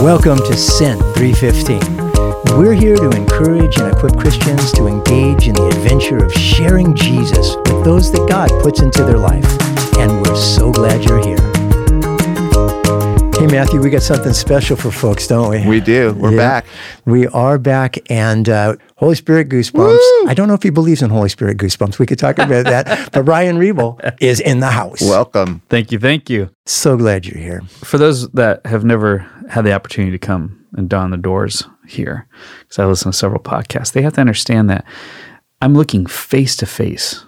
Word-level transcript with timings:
Welcome 0.00 0.38
to 0.38 0.56
Sent 0.56 1.00
315. 1.16 2.58
We're 2.58 2.72
here 2.72 2.96
to 2.96 3.10
encourage 3.10 3.76
and 3.78 3.92
equip 3.92 4.16
Christians 4.16 4.72
to 4.72 4.86
engage 4.86 5.46
in 5.46 5.54
the 5.54 5.66
adventure 5.66 6.24
of 6.24 6.32
sharing 6.32 6.94
Jesus 6.94 7.56
with 7.56 7.84
those 7.84 8.10
that 8.12 8.26
God 8.28 8.48
puts 8.62 8.80
into 8.80 9.04
their 9.04 9.18
life. 9.18 9.44
And 9.98 10.24
we're 10.26 10.36
so 10.36 10.72
glad 10.72 11.04
you're 11.04 11.22
here. 11.22 11.36
Hey, 13.38 13.46
Matthew, 13.46 13.80
we 13.82 13.88
got 13.90 14.02
something 14.02 14.32
special 14.34 14.76
for 14.76 14.90
folks, 14.90 15.26
don't 15.26 15.50
we? 15.50 15.66
We 15.66 15.80
do. 15.80 16.12
We're 16.14 16.30
Yeah. 16.32 16.36
back. 16.36 16.66
We 17.06 17.26
are 17.28 17.58
back, 17.58 17.98
and 18.10 18.48
uh, 18.48 18.76
Holy 18.96 19.14
Spirit 19.14 19.48
goosebumps. 19.48 19.96
Woo! 20.22 20.28
I 20.28 20.34
don't 20.34 20.46
know 20.48 20.54
if 20.54 20.62
he 20.62 20.68
believes 20.70 21.00
in 21.02 21.08
Holy 21.10 21.30
Spirit 21.30 21.56
goosebumps. 21.56 21.98
We 21.98 22.04
could 22.06 22.18
talk 22.18 22.38
about 22.38 22.64
that. 22.66 23.10
But 23.12 23.22
Ryan 23.24 23.56
Rebold 23.58 24.16
is 24.20 24.40
in 24.40 24.60
the 24.60 24.68
house. 24.70 25.00
Welcome. 25.00 25.62
Thank 25.70 25.90
you. 25.92 25.98
Thank 25.98 26.28
you. 26.30 26.50
so 26.66 26.96
glad 26.98 27.26
you're 27.26 27.40
here. 27.42 27.62
For 27.82 27.96
those 27.98 28.28
that 28.30 28.64
have 28.66 28.84
never 28.84 29.26
had 29.50 29.64
the 29.64 29.72
opportunity 29.72 30.12
to 30.12 30.18
come 30.18 30.64
and 30.76 30.88
don 30.88 31.10
the 31.10 31.16
doors 31.16 31.64
here, 31.86 32.26
because 32.60 32.78
I 32.78 32.86
listen 32.86 33.10
to 33.12 33.16
several 33.16 33.42
podcasts, 33.42 33.92
they 33.92 34.02
have 34.02 34.12
to 34.14 34.20
understand 34.20 34.70
that 34.70 34.84
I'm 35.60 35.74
looking 35.74 36.06
face 36.06 36.56
to 36.56 36.66
face 36.66 37.24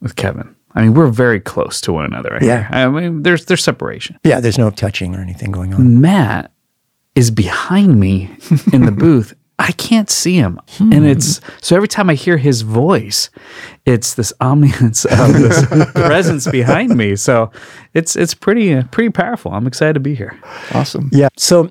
with 0.00 0.16
Kevin. 0.16 0.54
I 0.74 0.82
mean, 0.82 0.94
we're 0.94 1.08
very 1.08 1.40
close 1.40 1.80
to 1.82 1.92
one 1.92 2.04
another. 2.04 2.30
Right 2.30 2.42
Yeah. 2.42 2.68
here. 2.68 2.68
I 2.72 2.88
mean, 2.88 3.22
there's 3.22 3.44
there's 3.46 3.62
separation. 3.64 4.18
Yeah, 4.24 4.40
there's 4.40 4.58
no 4.58 4.70
touching 4.70 5.14
or 5.14 5.20
anything 5.20 5.50
going 5.52 5.72
on. 5.74 6.00
Matt 6.00 6.50
is 7.14 7.30
behind 7.30 7.98
me 8.00 8.30
in 8.72 8.84
the 8.84 8.92
booth. 9.04 9.32
I 9.58 9.72
can't 9.72 10.10
see 10.10 10.34
him. 10.34 10.60
And 10.78 11.06
it's 11.06 11.40
so 11.62 11.76
every 11.76 11.88
time 11.88 12.10
I 12.10 12.14
hear 12.14 12.36
his 12.36 12.60
voice, 12.62 13.30
it's 13.86 14.14
this 14.14 14.32
omniscience 14.40 15.04
of 15.06 15.32
this 15.32 15.64
presence 15.94 16.46
behind 16.46 16.94
me. 16.96 17.16
So 17.16 17.50
it's 17.94 18.16
it's 18.16 18.34
pretty 18.34 18.74
uh, 18.74 18.82
pretty 18.90 19.10
powerful. 19.10 19.52
I'm 19.52 19.66
excited 19.66 19.94
to 19.94 20.00
be 20.00 20.14
here. 20.14 20.38
Awesome. 20.72 21.08
Yeah. 21.12 21.28
So 21.38 21.70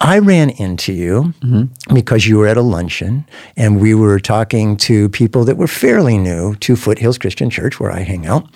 I 0.00 0.20
ran 0.20 0.50
into 0.50 0.92
you 0.92 1.34
because 1.92 2.26
you 2.28 2.38
were 2.38 2.46
at 2.46 2.56
a 2.56 2.62
luncheon 2.62 3.26
and 3.56 3.80
we 3.80 3.94
were 3.94 4.20
talking 4.20 4.76
to 4.78 5.08
people 5.08 5.44
that 5.44 5.56
were 5.56 5.66
fairly 5.66 6.18
new 6.18 6.54
to 6.56 6.76
Foothills 6.76 7.18
Christian 7.18 7.50
Church, 7.50 7.80
where 7.80 7.90
I 7.90 8.00
hang 8.00 8.26
out. 8.26 8.48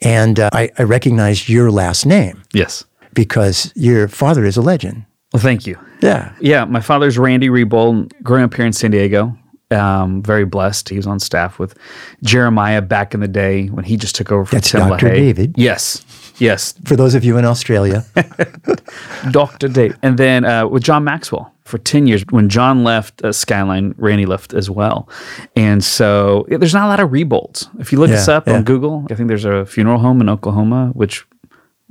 And 0.00 0.40
uh, 0.40 0.48
I, 0.54 0.70
I 0.78 0.84
recognized 0.84 1.48
your 1.48 1.70
last 1.70 2.06
name 2.06 2.42
Yes. 2.54 2.84
because 3.12 3.70
your 3.76 4.08
father 4.08 4.46
is 4.46 4.56
a 4.56 4.62
legend. 4.62 5.04
Well, 5.34 5.42
thank 5.42 5.66
you. 5.66 5.78
Yeah. 6.00 6.32
Yeah, 6.40 6.64
my 6.64 6.80
father's 6.80 7.18
Randy 7.18 7.48
Rebold. 7.48 8.12
Growing 8.22 8.44
up 8.44 8.54
here 8.54 8.66
in 8.66 8.72
San 8.72 8.90
Diego, 8.90 9.36
um, 9.70 10.22
very 10.22 10.44
blessed. 10.44 10.88
He 10.88 10.96
was 10.96 11.06
on 11.06 11.18
staff 11.20 11.58
with 11.58 11.76
Jeremiah 12.22 12.80
back 12.82 13.14
in 13.14 13.20
the 13.20 13.28
day 13.28 13.66
when 13.66 13.84
he 13.84 13.96
just 13.96 14.14
took 14.14 14.30
over 14.32 14.44
from 14.44 14.56
That's 14.58 14.70
Tim 14.70 14.88
Dr. 14.88 15.06
LaHaye. 15.08 15.14
David. 15.14 15.54
Yes, 15.58 16.04
yes, 16.38 16.74
For 16.84 16.96
those 16.96 17.14
of 17.14 17.24
you 17.24 17.36
in 17.38 17.44
Australia, 17.44 18.04
Doctor 19.30 19.68
Dave. 19.68 19.96
And 20.02 20.18
then 20.18 20.44
uh, 20.44 20.66
with 20.66 20.82
John 20.82 21.04
Maxwell 21.04 21.52
for 21.64 21.78
ten 21.78 22.06
years. 22.06 22.24
When 22.30 22.48
John 22.48 22.84
left 22.84 23.22
uh, 23.24 23.32
Skyline, 23.32 23.94
Randy 23.98 24.24
left 24.26 24.54
as 24.54 24.70
well. 24.70 25.08
And 25.56 25.82
so 25.84 26.46
yeah, 26.48 26.56
there's 26.58 26.74
not 26.74 26.86
a 26.86 26.88
lot 26.88 27.00
of 27.00 27.10
Rebolds. 27.10 27.68
If 27.80 27.92
you 27.92 27.98
look 27.98 28.08
Yeah, 28.10 28.16
this 28.16 28.28
up 28.28 28.46
yeah. 28.46 28.54
on 28.56 28.64
Google, 28.64 29.06
I 29.10 29.14
think 29.14 29.28
there's 29.28 29.44
a 29.44 29.66
funeral 29.66 29.98
home 29.98 30.20
in 30.20 30.28
Oklahoma, 30.28 30.90
which 30.94 31.26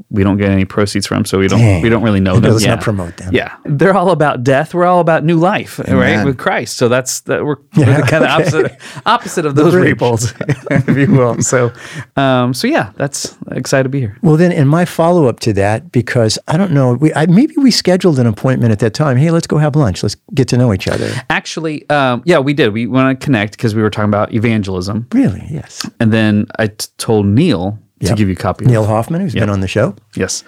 we 0.10 0.24
don't 0.24 0.38
get 0.38 0.50
any 0.52 0.64
proceeds 0.66 1.08
from, 1.08 1.26
so 1.26 1.40
we 1.40 1.48
don't 1.48 1.60
Dang. 1.60 1.82
we 1.82 1.90
don't 1.90 2.04
really 2.04 2.20
know 2.20 2.36
Yeah, 2.36 2.40
them. 2.42 2.52
let's 2.54 2.66
not 2.66 2.82
promote 2.82 3.18
them. 3.18 3.34
Yeah, 3.34 3.56
they're 3.66 3.96
all 3.96 4.12
about 4.12 4.44
death. 4.44 4.74
We're 4.74 4.86
all 4.86 5.00
about 5.00 5.24
new 5.24 5.38
life, 5.38 5.80
right, 5.80 6.24
with 6.24 6.38
Christ. 6.38 6.78
So 6.78 6.88
that's 6.88 7.22
that. 7.22 7.44
We're, 7.44 7.58
we're 7.76 7.98
the 8.02 8.08
kind 8.08 8.24
of 8.24 8.30
opposite 8.30 8.80
opposite 9.06 9.46
of 9.46 9.56
those 9.56 9.74
rebolds, 9.74 10.34
if 10.90 10.98
you 10.98 11.12
will. 11.16 11.42
So, 11.42 11.72
um, 12.16 12.54
so 12.54 12.68
yeah, 12.68 12.92
that's 12.96 13.36
excited 13.52 13.84
to 13.84 13.90
be 13.90 14.00
here. 14.00 14.18
Well, 14.22 14.38
then, 14.38 14.52
in 14.52 14.68
my 14.68 14.86
follow 14.86 15.26
up 15.28 15.40
to 15.42 15.54
that, 15.54 15.92
because 15.92 16.38
I 16.48 16.58
don't 16.58 16.72
know, 16.72 16.94
we, 16.94 17.14
I, 17.14 17.26
maybe 17.26 17.56
we 17.58 17.72
scheduled 17.72 18.20
an 18.20 18.28
appointment 18.28 18.72
at 18.72 18.80
that 18.80 18.94
time. 18.94 19.18
Hey, 19.18 19.32
let's 19.32 19.48
go 19.48 19.58
have 19.58 19.76
lunch. 19.76 20.04
Let's 20.04 20.16
get 20.34 20.48
to 20.50 20.58
know 20.58 20.74
each 20.74 20.88
other. 20.88 21.10
Actually, 21.30 21.90
um, 21.90 22.22
yeah, 22.26 22.40
we 22.40 22.54
did. 22.54 22.72
We 22.72 22.88
want 22.88 23.20
to 23.20 23.24
connect 23.26 23.54
because 23.54 23.74
we 23.76 23.82
were 23.82 23.90
talking 23.90 24.10
about 24.10 24.34
evangelism, 24.34 25.08
Really? 25.12 25.44
Yes. 25.50 25.90
and 26.00 26.14
then 26.14 26.46
I 26.60 26.68
t- 26.68 26.88
told 26.98 27.26
Neil 27.26 27.80
to 28.02 28.16
give 28.16 28.28
you 28.28 28.34
a 28.34 28.38
copy. 28.38 28.66
Neil 28.66 28.86
Hoffman, 28.86 29.22
who's 29.22 29.34
been 29.34 29.50
on 29.50 29.62
the 29.62 29.68
show. 29.68 29.96
Yes. 30.16 30.44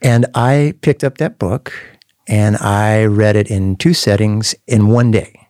And 0.00 0.26
I 0.34 0.74
picked 0.80 1.04
up 1.04 1.18
that 1.18 1.38
book 1.38 1.72
and 2.28 2.56
I 2.56 3.04
read 3.04 3.36
it 3.36 3.50
in 3.50 3.76
two 3.76 3.94
settings 3.94 4.54
in 4.66 4.88
one 4.88 5.10
day. 5.10 5.48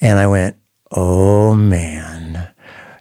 And 0.00 0.18
I 0.18 0.26
went, 0.26 0.56
oh 0.90 1.54
man. 1.54 2.51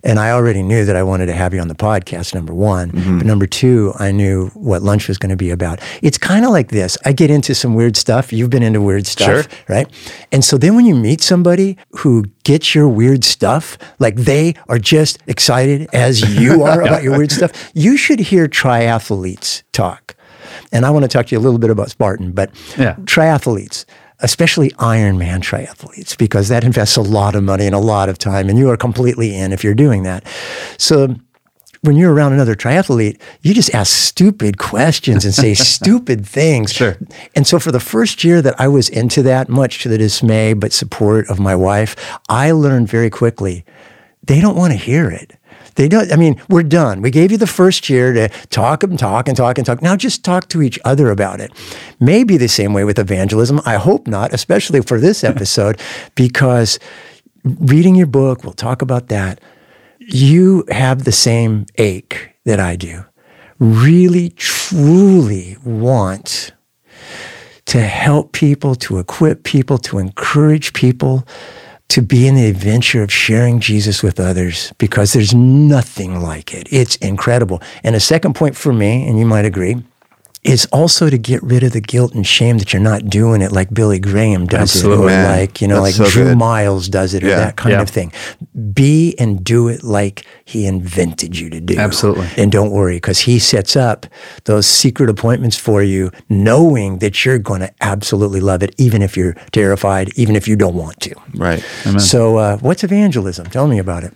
And 0.04 0.20
I 0.20 0.32
already 0.32 0.64
knew 0.64 0.84
that 0.86 0.96
I 0.96 1.04
wanted 1.04 1.28
to 1.28 1.34
have 1.34 1.54
you 1.54 1.60
on 1.60 1.68
the 1.68 1.76
podcast, 1.76 2.34
number 2.34 2.54
one. 2.54 2.92
Mm-hmm. 2.92 3.18
But 3.20 3.28
number 3.28 3.46
two, 3.46 3.94
I 4.00 4.12
knew 4.12 4.48
what 4.56 4.82
lunch 4.82 5.08
was 5.08 5.18
going 5.18 5.30
to 5.30 5.36
be 5.36 5.50
about. 5.52 5.80
It's 6.02 6.18
kind 6.18 6.44
of 6.44 6.52
like 6.52 6.70
this. 6.70 6.98
I 7.06 7.14
get 7.14 7.30
into 7.30 7.54
some 7.54 7.76
weird 7.76 7.96
stuff. 7.96 8.34
You've 8.34 8.50
been 8.50 8.64
into 8.64 8.82
weird 8.82 9.06
stuff, 9.06 9.44
Sure. 9.44 9.60
right? 9.70 9.88
And 10.32 10.44
so 10.44 10.58
then 10.58 10.76
when 10.76 10.86
you 10.86 10.96
meet 10.96 11.22
somebody 11.22 11.78
who 11.98 12.26
gets 12.44 12.74
your 12.74 12.88
weird 12.88 13.24
stuff, 13.24 13.78
like 14.00 14.16
they 14.16 14.56
are 14.70 14.80
just 14.80 15.20
excited 15.28 15.88
as 15.94 16.22
you 16.40 16.64
are 16.70 16.82
about 16.82 17.04
your 17.04 17.16
weird 17.18 17.32
stuff, 17.32 17.52
you 17.76 17.96
should 17.98 18.20
hear 18.20 18.48
triathletes 18.48 19.64
talk. 19.72 20.16
And 20.72 20.86
I 20.86 20.90
want 20.90 21.04
to 21.04 21.10
talk 21.10 21.28
to 21.28 21.36
you 21.36 21.40
a 21.40 21.44
little 21.44 21.60
bit 21.60 21.70
about 21.70 21.90
Spartan, 21.90 22.32
but 22.32 22.50
Yeah. 22.78 22.96
triathletes, 23.02 23.86
especially 24.22 24.70
Ironman 24.72 25.42
triathletes, 25.42 26.18
because 26.18 26.48
that 26.50 26.64
invests 26.64 26.98
a 26.98 27.02
lot 27.02 27.36
of 27.36 27.44
money 27.44 27.66
and 27.66 27.76
a 27.76 27.80
lot 27.80 28.10
of 28.10 28.18
time, 28.18 28.50
and 28.50 28.58
you 28.58 28.70
are 28.70 28.78
completely 28.78 29.36
in 29.36 29.52
if 29.52 29.64
you're 29.64 29.74
doing 29.74 30.04
that. 30.04 30.26
So 30.78 31.16
when 31.82 31.96
you're 31.96 32.14
around 32.14 32.34
another 32.34 32.56
triathlete, 32.56 33.20
you 33.42 33.54
just 33.54 33.74
ask 33.74 33.92
stupid 33.92 34.58
questions 34.58 35.26
and 35.26 35.34
say 35.34 35.54
stupid 35.56 36.26
things. 36.26 36.74
Sure. 36.74 36.98
And 37.36 37.48
so 37.48 37.60
for 37.60 37.72
the 37.72 37.80
first 37.80 38.24
year 38.24 38.42
that 38.42 38.60
I 38.60 38.68
was 38.68 38.88
into 38.90 39.24
that, 39.24 39.50
much 39.50 39.82
to 39.84 39.90
the 39.90 39.98
dismay 39.98 40.54
but 40.54 40.74
support 40.74 41.28
of 41.30 41.40
my 41.40 41.56
wife, 41.56 41.96
I 42.30 42.52
learned 42.52 42.88
very 42.88 43.10
quickly 43.10 43.66
they 44.24 44.40
don't 44.40 44.56
want 44.56 44.72
to 44.72 44.78
hear 44.78 45.10
it. 45.10 45.34
They 45.76 45.88
don't. 45.88 46.12
I 46.12 46.16
mean, 46.16 46.42
we're 46.50 46.64
done. 46.64 47.02
We 47.02 47.12
gave 47.12 47.32
you 47.32 47.38
the 47.38 47.48
first 47.48 47.90
year 47.90 48.14
to 48.14 48.30
talk 48.50 48.84
and 48.84 48.98
talk 48.98 49.28
and 49.28 49.38
talk 49.38 49.58
and 49.58 49.66
talk. 49.66 49.82
Now 49.82 49.96
just 49.96 50.24
talk 50.24 50.50
to 50.50 50.62
each 50.62 50.80
other 50.84 51.10
about 51.10 51.40
it. 51.40 51.52
Maybe 52.00 52.38
the 52.38 52.48
same 52.48 52.74
way 52.74 52.84
with 52.84 53.00
evangelism. 53.00 53.62
I 53.66 53.76
hope 53.76 54.08
not, 54.08 54.34
especially 54.34 54.82
for 54.82 55.00
this 55.00 55.24
episode, 55.32 55.80
because 56.16 56.80
reading 57.44 57.96
your 57.96 58.08
book, 58.08 58.44
we'll 58.44 58.54
talk 58.54 58.82
about 58.82 59.08
that. 59.08 59.40
You 60.00 60.66
have 60.70 61.04
the 61.04 61.12
same 61.12 61.66
ache 61.78 62.32
that 62.46 62.60
I 62.60 62.76
do. 62.76 63.06
Really, 63.60 64.30
truly 64.30 65.58
want 65.64 66.52
to 67.66 67.82
help 67.82 68.34
people, 68.34 68.76
to 68.76 69.00
equip 69.00 69.44
people, 69.44 69.78
to 69.78 70.00
encourage 70.00 70.74
people 70.74 71.26
to 71.92 72.02
be 72.02 72.26
in 72.26 72.36
the 72.36 72.48
adventure 72.48 73.04
of 73.04 73.12
sharing 73.12 73.60
Jesus 73.60 74.02
with 74.02 74.18
others 74.18 74.72
because 74.78 75.12
there's 75.12 75.34
nothing 75.34 76.22
like 76.22 76.54
it. 76.54 76.68
It's 76.72 76.96
incredible. 76.98 77.62
And 77.84 77.96
a 77.96 78.00
second 78.00 78.34
point 78.34 78.56
for 78.56 78.72
me, 78.72 79.08
and 79.08 79.20
you 79.20 79.26
might 79.26 79.44
agree, 79.44 79.76
is 80.44 80.66
also 80.72 81.08
to 81.10 81.18
get 81.20 81.42
rid 81.44 81.62
of 81.62 81.72
the 81.72 81.80
guilt 81.82 82.16
and 82.16 82.26
shame 82.26 82.58
that 82.58 82.74
you're 82.74 82.82
not 82.82 83.06
doing 83.06 83.44
it 83.44 83.52
like 83.52 83.72
Billy 83.72 84.00
Graham 84.00 84.48
does 84.48 84.62
Absolutely. 84.76 84.98
it, 84.98 85.06
or 85.06 85.06
Man, 85.10 85.40
like 85.40 85.62
you 85.62 85.68
know, 85.68 85.82
like 85.82 85.94
that's 85.94 86.10
so 86.12 86.14
Drew 86.16 86.30
good. 86.30 86.38
Miles 86.40 86.88
does 86.90 87.14
it, 87.14 87.24
or 87.24 87.28
that 87.28 87.58
kind 87.58 87.74
Yeah. 87.74 87.82
of 87.82 87.90
thing. 87.90 88.12
Be 88.74 89.16
and 89.20 89.44
do 89.44 89.68
it 89.68 89.84
like 89.84 90.26
he 90.46 90.66
invented 90.66 91.38
you 91.38 91.50
to 91.52 91.62
do. 91.62 91.78
Absolutely. 91.78 92.28
And 92.38 92.52
don't 92.52 92.72
worry, 92.72 92.96
because 92.98 93.20
he 93.20 93.38
sets 93.38 93.76
up 93.76 94.08
those 94.46 94.66
secret 94.66 95.10
appointments 95.12 95.58
for 95.58 95.84
you, 95.84 96.10
knowing 96.28 96.98
that 97.00 97.24
you're 97.24 97.38
going 97.38 97.62
to 97.62 97.72
absolutely 97.82 98.40
love 98.40 98.64
it, 98.64 98.74
even 98.80 99.04
if 99.04 99.16
you're 99.16 99.36
terrified, 99.52 100.10
even 100.16 100.36
if 100.36 100.48
you 100.48 100.56
don't 100.56 100.76
want 100.76 101.00
to. 101.02 101.14
Right. 101.36 101.64
So, 102.00 102.38
uh, 102.38 102.58
what's 102.58 102.84
evangelism? 102.84 103.46
Tell 103.48 103.68
me 103.68 103.78
about 103.78 104.04
it. 104.04 104.14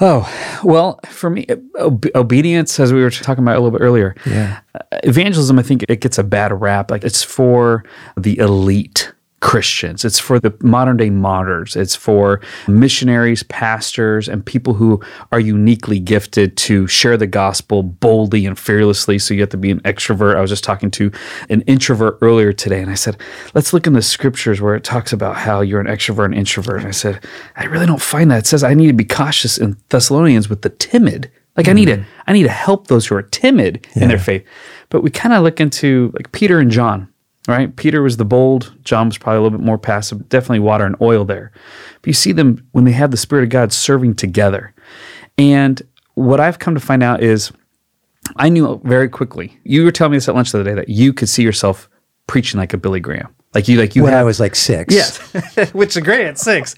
Oh, 0.00 0.26
well, 0.64 0.98
for 1.06 1.28
me, 1.30 1.46
ob- 1.78 2.06
obedience, 2.14 2.80
as 2.80 2.92
we 2.92 3.02
were 3.02 3.10
talking 3.10 3.44
about 3.44 3.56
a 3.56 3.60
little 3.60 3.76
bit 3.78 3.84
earlier, 3.84 4.14
Yeah. 4.26 4.60
uh, 4.74 4.78
evangelism, 5.04 5.58
I 5.58 5.62
think 5.62 5.84
it 5.88 6.00
gets 6.00 6.16
a 6.18 6.24
bad 6.24 6.58
rap. 6.58 6.90
Like 6.90 7.04
it's 7.04 7.22
for 7.22 7.84
the 8.16 8.38
elite 8.38 9.12
Christians, 9.40 10.04
it's 10.04 10.18
for 10.18 10.38
the 10.38 10.54
modern 10.60 10.98
day 10.98 11.08
martyrs, 11.08 11.74
it's 11.74 11.96
for 11.96 12.40
missionaries, 12.68 13.42
pastors, 13.44 14.28
and 14.28 14.44
people 14.44 14.74
who 14.74 15.02
are 15.32 15.40
uniquely 15.40 15.98
gifted 15.98 16.56
to 16.58 16.86
share 16.86 17.16
the 17.16 17.26
gospel 17.26 17.82
boldly 17.82 18.44
and 18.44 18.58
fearlessly. 18.58 19.18
So 19.18 19.32
you 19.32 19.40
have 19.40 19.50
to 19.50 19.56
be 19.56 19.70
an 19.70 19.80
extrovert. 19.80 20.36
I 20.36 20.40
was 20.40 20.50
just 20.50 20.64
talking 20.64 20.90
to 20.92 21.10
an 21.48 21.62
introvert 21.62 22.18
earlier 22.20 22.52
today, 22.52 22.82
and 22.82 22.90
I 22.90 22.94
said, 22.94 23.16
let's 23.54 23.72
look 23.72 23.86
in 23.86 23.94
the 23.94 24.02
scriptures 24.02 24.60
where 24.60 24.74
it 24.74 24.84
talks 24.84 25.12
about 25.12 25.36
how 25.36 25.62
you're 25.62 25.80
an 25.80 25.86
extrovert 25.86 26.26
and 26.26 26.34
introvert. 26.34 26.80
And 26.80 26.88
I 26.88 26.92
said, 26.92 27.24
I 27.56 27.64
really 27.64 27.86
don't 27.86 28.02
find 28.02 28.30
that. 28.30 28.40
It 28.40 28.46
says 28.46 28.62
I 28.62 28.74
need 28.74 28.88
to 28.88 28.92
be 28.92 29.04
cautious 29.04 29.56
in 29.56 29.76
Thessalonians 29.88 30.48
with 30.48 30.62
the 30.62 30.70
timid. 30.70 31.30
Like 31.56 31.68
I 31.68 31.72
need 31.72 31.88
mm-hmm. 31.88 32.02
to, 32.02 32.08
I 32.26 32.32
need 32.32 32.44
to 32.44 32.50
help 32.50 32.86
those 32.86 33.06
who 33.06 33.16
are 33.16 33.22
timid 33.22 33.86
in 33.94 34.08
their 34.08 34.18
faith. 34.18 34.46
But 34.88 35.02
we 35.02 35.10
kind 35.10 35.34
of 35.34 35.42
look 35.42 35.60
into 35.60 36.10
like 36.14 36.32
Peter 36.32 36.58
and 36.58 36.70
John, 36.70 37.09
right? 37.48 37.74
Peter 37.76 38.02
was 38.02 38.16
the 38.16 38.24
bold. 38.24 38.74
John 38.84 39.08
was 39.08 39.18
probably 39.18 39.38
a 39.38 39.42
little 39.42 39.58
bit 39.58 39.64
more 39.64 39.78
passive. 39.78 40.28
Definitely 40.28 40.60
water 40.60 40.84
and 40.84 40.96
oil 41.00 41.24
there. 41.24 41.52
But 42.00 42.06
you 42.06 42.12
see 42.12 42.32
them 42.32 42.66
when 42.72 42.84
they 42.84 42.92
have 42.92 43.10
the 43.10 43.16
Spirit 43.16 43.44
of 43.44 43.48
God 43.48 43.72
serving 43.72 44.14
together. 44.16 44.74
And 45.38 45.80
what 46.14 46.40
I've 46.40 46.58
come 46.58 46.74
to 46.74 46.80
find 46.80 47.02
out 47.02 47.22
is 47.22 47.52
I 48.36 48.48
knew 48.48 48.80
very 48.84 49.08
quickly. 49.08 49.58
You 49.64 49.84
were 49.84 49.92
telling 49.92 50.12
me 50.12 50.16
this 50.16 50.28
at 50.28 50.34
lunch 50.34 50.52
the 50.52 50.60
other 50.60 50.70
day 50.70 50.76
that 50.76 50.88
you 50.88 51.12
could 51.12 51.28
see 51.28 51.42
yourself 51.42 51.88
preaching 52.26 52.60
like 52.60 52.72
a 52.72 52.78
Billy 52.78 53.00
Graham. 53.00 53.34
Like 53.54 53.66
you, 53.66 53.78
like 53.78 53.96
you 53.96 54.04
when 54.04 54.12
have 54.12 54.20
I 54.20 54.24
was 54.24 54.38
like 54.38 54.54
six. 54.54 54.94
Yes, 54.94 55.18
which 55.72 55.96
is 55.96 56.02
great 56.04 56.26
at 56.26 56.38
six. 56.38 56.76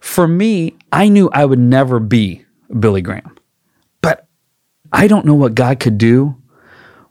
For 0.00 0.26
me, 0.26 0.76
I 0.92 1.08
knew 1.08 1.28
I 1.30 1.44
would 1.44 1.58
never 1.58 2.00
be 2.00 2.44
Billy 2.80 3.02
Graham, 3.02 3.36
but 4.00 4.26
I 4.92 5.08
don't 5.08 5.26
know 5.26 5.34
what 5.34 5.54
God 5.54 5.78
could 5.78 5.98
do 5.98 6.40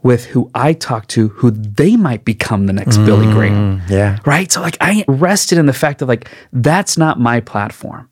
with 0.05 0.25
who 0.25 0.51
I 0.53 0.73
talk 0.73 1.07
to, 1.07 1.29
who 1.29 1.49
they 1.49 1.95
might 1.95 2.25
become 2.25 2.67
the 2.67 2.73
next 2.73 2.99
Billy 2.99 3.25
mm, 3.25 3.33
Graham. 3.33 3.81
Yeah. 3.89 4.19
Right. 4.23 4.51
So, 4.51 4.61
like, 4.61 4.77
I 4.79 5.03
rested 5.07 5.57
in 5.57 5.65
the 5.65 5.73
fact 5.73 5.97
that, 5.97 6.05
like, 6.05 6.29
that's 6.53 6.95
not 6.95 7.19
my 7.19 7.39
platform, 7.39 8.07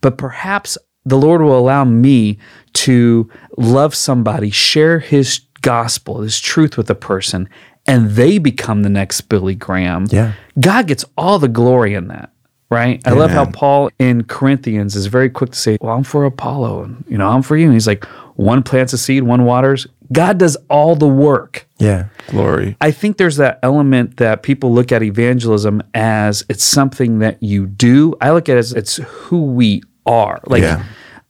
but 0.00 0.18
perhaps 0.18 0.76
the 1.04 1.16
Lord 1.16 1.40
will 1.40 1.56
allow 1.56 1.84
me 1.84 2.38
to 2.72 3.30
love 3.56 3.94
somebody, 3.94 4.50
share 4.50 4.98
his 4.98 5.42
gospel, 5.60 6.22
his 6.22 6.40
truth 6.40 6.76
with 6.76 6.90
a 6.90 6.96
person, 6.96 7.48
and 7.86 8.10
they 8.10 8.38
become 8.38 8.82
the 8.82 8.88
next 8.88 9.20
Billy 9.20 9.54
Graham. 9.54 10.06
Yeah. 10.10 10.32
God 10.58 10.88
gets 10.88 11.04
all 11.16 11.38
the 11.38 11.46
glory 11.46 11.94
in 11.94 12.08
that. 12.08 12.32
Right. 12.72 13.00
I 13.06 13.10
love 13.10 13.30
how 13.30 13.46
Paul 13.46 13.90
in 13.98 14.24
Corinthians 14.24 14.96
is 14.96 15.06
very 15.06 15.28
quick 15.30 15.50
to 15.50 15.58
say, 15.58 15.78
Well, 15.80 15.94
I'm 15.94 16.04
for 16.04 16.24
Apollo 16.24 16.84
and 16.84 17.04
you 17.08 17.18
know, 17.18 17.28
I'm 17.28 17.42
for 17.42 17.56
you. 17.56 17.66
And 17.66 17.74
he's 17.74 17.86
like, 17.86 18.04
one 18.36 18.62
plants 18.62 18.92
a 18.92 18.98
seed, 18.98 19.22
one 19.24 19.44
waters. 19.44 19.86
God 20.12 20.38
does 20.38 20.56
all 20.68 20.94
the 20.96 21.08
work. 21.08 21.66
Yeah. 21.78 22.08
Glory. 22.28 22.76
I 22.80 22.90
think 22.90 23.16
there's 23.16 23.36
that 23.36 23.58
element 23.62 24.18
that 24.18 24.42
people 24.42 24.72
look 24.72 24.92
at 24.92 25.02
evangelism 25.02 25.82
as 25.94 26.44
it's 26.48 26.64
something 26.64 27.20
that 27.20 27.42
you 27.42 27.66
do. 27.66 28.14
I 28.20 28.30
look 28.30 28.48
at 28.48 28.56
it 28.56 28.60
as 28.60 28.72
it's 28.72 28.96
who 28.96 29.42
we 29.42 29.82
are. 30.06 30.40
Like 30.46 30.62
Yeah. 30.62 30.84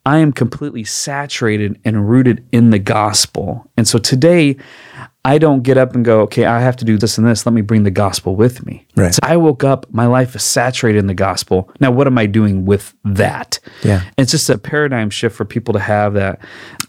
I 0.05 0.19
am 0.19 0.33
completely 0.33 0.83
saturated 0.83 1.81
and 1.85 2.11
rooted 2.11 2.45
in 2.50 2.71
the 2.71 2.81
gospel. 2.81 3.71
And 3.77 3.87
so 3.87 3.99
today 3.99 4.56
I 5.25 5.39
don't 5.39 5.63
get 5.63 5.79
up 5.79 5.95
and 5.95 6.05
go, 6.05 6.21
okay, 6.23 6.47
I 6.47 6.61
have 6.61 6.77
to 6.79 6.85
do 6.85 6.99
this 6.99 7.17
and 7.17 7.25
this. 7.27 7.47
Let 7.47 7.53
me 7.53 7.61
bring 7.61 7.85
the 7.85 7.93
gospel 7.93 8.35
with 8.35 8.67
me. 8.67 8.87
Right. 8.97 9.15
So 9.15 9.21
I 9.23 9.37
woke 9.37 9.63
up, 9.63 9.87
my 9.93 10.07
life 10.07 10.35
is 10.35 10.43
saturated 10.43 10.99
in 10.99 11.07
the 11.07 11.15
gospel. 11.15 11.71
Now, 11.79 11.93
what 11.93 12.09
am 12.09 12.19
I 12.19 12.27
doing 12.27 12.65
with 12.65 12.93
that? 13.05 13.61
Yeah. 13.85 14.03
It's 14.19 14.33
just 14.33 14.51
a 14.51 14.59
paradigm 14.59 15.11
shift 15.11 15.37
for 15.37 15.45
people 15.45 15.75
to 15.75 15.79
have 15.81 16.15
that 16.15 16.41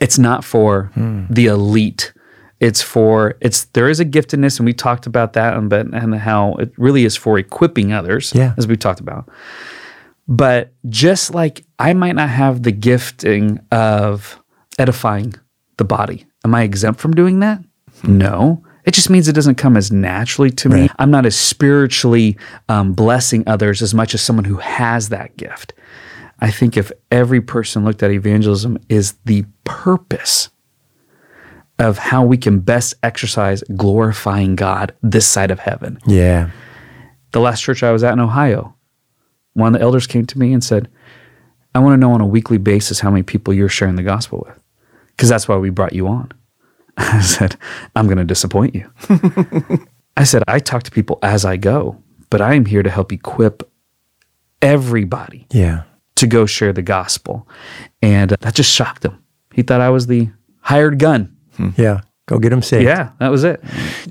it's 0.02 0.18
not 0.18 0.44
for 0.44 0.90
Hmm. 0.96 1.26
the 1.30 1.46
elite. 1.46 2.12
It's 2.60 2.82
for 2.82 3.36
it's 3.42 3.66
there 3.74 3.88
is 3.90 4.00
a 4.00 4.06
giftedness, 4.06 4.58
and 4.58 4.66
we 4.66 4.74
talked 4.74 5.06
about 5.06 5.34
that 5.34 5.56
and 5.58 5.70
but 5.70 5.86
and 5.94 6.16
how 6.16 6.54
it 6.56 6.72
really 6.78 7.04
is 7.06 7.16
for 7.16 7.38
equipping 7.38 7.92
others, 7.94 8.32
Yeah. 8.34 8.54
as 8.58 8.66
we 8.68 8.78
talked 8.78 9.02
about. 9.02 9.30
But 10.28 10.72
just 10.90 11.34
like 11.36 11.66
I 11.78 11.94
might 11.94 12.16
not 12.16 12.30
have 12.30 12.64
the 12.64 12.72
gifting 12.72 13.60
of 13.72 14.42
edifying 14.80 15.34
the 15.78 15.84
body, 15.84 16.26
am 16.46 16.56
I 16.56 16.64
exempt 16.64 17.02
from 17.02 17.14
doing 17.14 17.40
that? 17.42 17.60
No. 18.04 18.64
It 18.86 18.94
just 18.94 19.10
means 19.10 19.28
it 19.28 19.34
doesn't 19.34 19.56
come 19.56 19.78
as 19.78 19.92
naturally 19.92 20.52
to 20.52 20.70
me. 20.70 20.90
I'm 21.00 21.10
not 21.10 21.26
as 21.26 21.38
spiritually 21.38 22.38
um, 22.68 22.94
blessing 22.94 23.44
others 23.48 23.82
as 23.82 23.94
much 23.94 24.14
as 24.14 24.22
someone 24.22 24.44
who 24.46 24.58
has 24.58 25.10
that 25.10 25.38
gift. 25.38 25.74
I 26.40 26.52
think 26.52 26.76
if 26.76 26.92
every 27.10 27.40
person 27.40 27.86
looked 27.86 28.04
at 28.04 28.12
evangelism 28.12 28.78
is 28.90 29.14
the 29.24 29.46
purpose 29.64 30.50
of 31.80 31.98
how 31.98 32.26
we 32.26 32.38
can 32.38 32.60
best 32.60 32.94
exercise 33.04 33.64
glorifying 33.76 34.56
God 34.56 34.94
this 35.02 35.26
side 35.26 35.52
of 35.52 35.60
heaven. 35.60 35.98
Yeah. 36.06 36.50
The 37.32 37.40
last 37.40 37.62
church 37.62 37.84
I 37.84 37.92
was 37.92 38.04
at 38.04 38.14
in 38.14 38.20
Ohio, 38.20 38.76
one 39.54 39.74
of 39.74 39.80
the 39.80 39.84
elders 39.84 40.08
came 40.08 40.26
to 40.26 40.38
me 40.38 40.52
and 40.52 40.64
said, 40.64 40.90
I 41.74 41.80
want 41.80 41.94
to 41.94 41.98
know 41.98 42.12
on 42.12 42.22
a 42.22 42.28
weekly 42.28 42.58
basis 42.58 43.00
how 43.00 43.10
many 43.10 43.24
people 43.24 43.54
you're 43.54 43.70
sharing 43.70 43.96
the 43.96 44.04
gospel 44.04 44.46
with, 44.46 44.62
because 45.16 45.30
that's 45.30 45.48
why 45.48 45.56
we 45.56 45.70
brought 45.70 45.94
you 45.94 46.08
on. 46.08 46.32
I 46.98 47.22
said, 47.22 47.56
I'm 47.96 48.06
going 48.06 48.18
to 48.18 48.24
disappoint 48.26 48.76
you. 48.76 48.90
I 50.18 50.24
said, 50.26 50.44
I 50.48 50.60
talk 50.60 50.84
to 50.84 50.92
people 50.92 51.18
as 51.24 51.44
I 51.46 51.58
go, 51.58 52.02
but 52.30 52.40
I 52.42 52.54
am 52.54 52.66
here 52.66 52.84
to 52.84 52.90
help 52.90 53.12
equip 53.12 53.64
everybody 54.62 55.48
Yeah. 55.52 55.84
to 56.16 56.28
go 56.28 56.46
share 56.46 56.74
the 56.74 56.82
gospel. 56.82 57.48
And 58.02 58.34
uh, 58.34 58.38
that 58.42 58.56
just 58.56 58.72
shocked 58.72 59.04
him. 59.06 59.24
He 59.54 59.62
thought 59.62 59.82
I 59.82 59.90
was 59.90 60.08
the 60.08 60.30
hired 60.62 61.00
gun. 61.00 61.36
Yeah. 61.78 62.02
Go 62.26 62.40
get 62.40 62.50
them 62.52 62.62
saved. 62.62 62.86
Yeah, 62.86 63.12
that 63.20 63.30
was 63.30 63.44
it. 63.44 63.62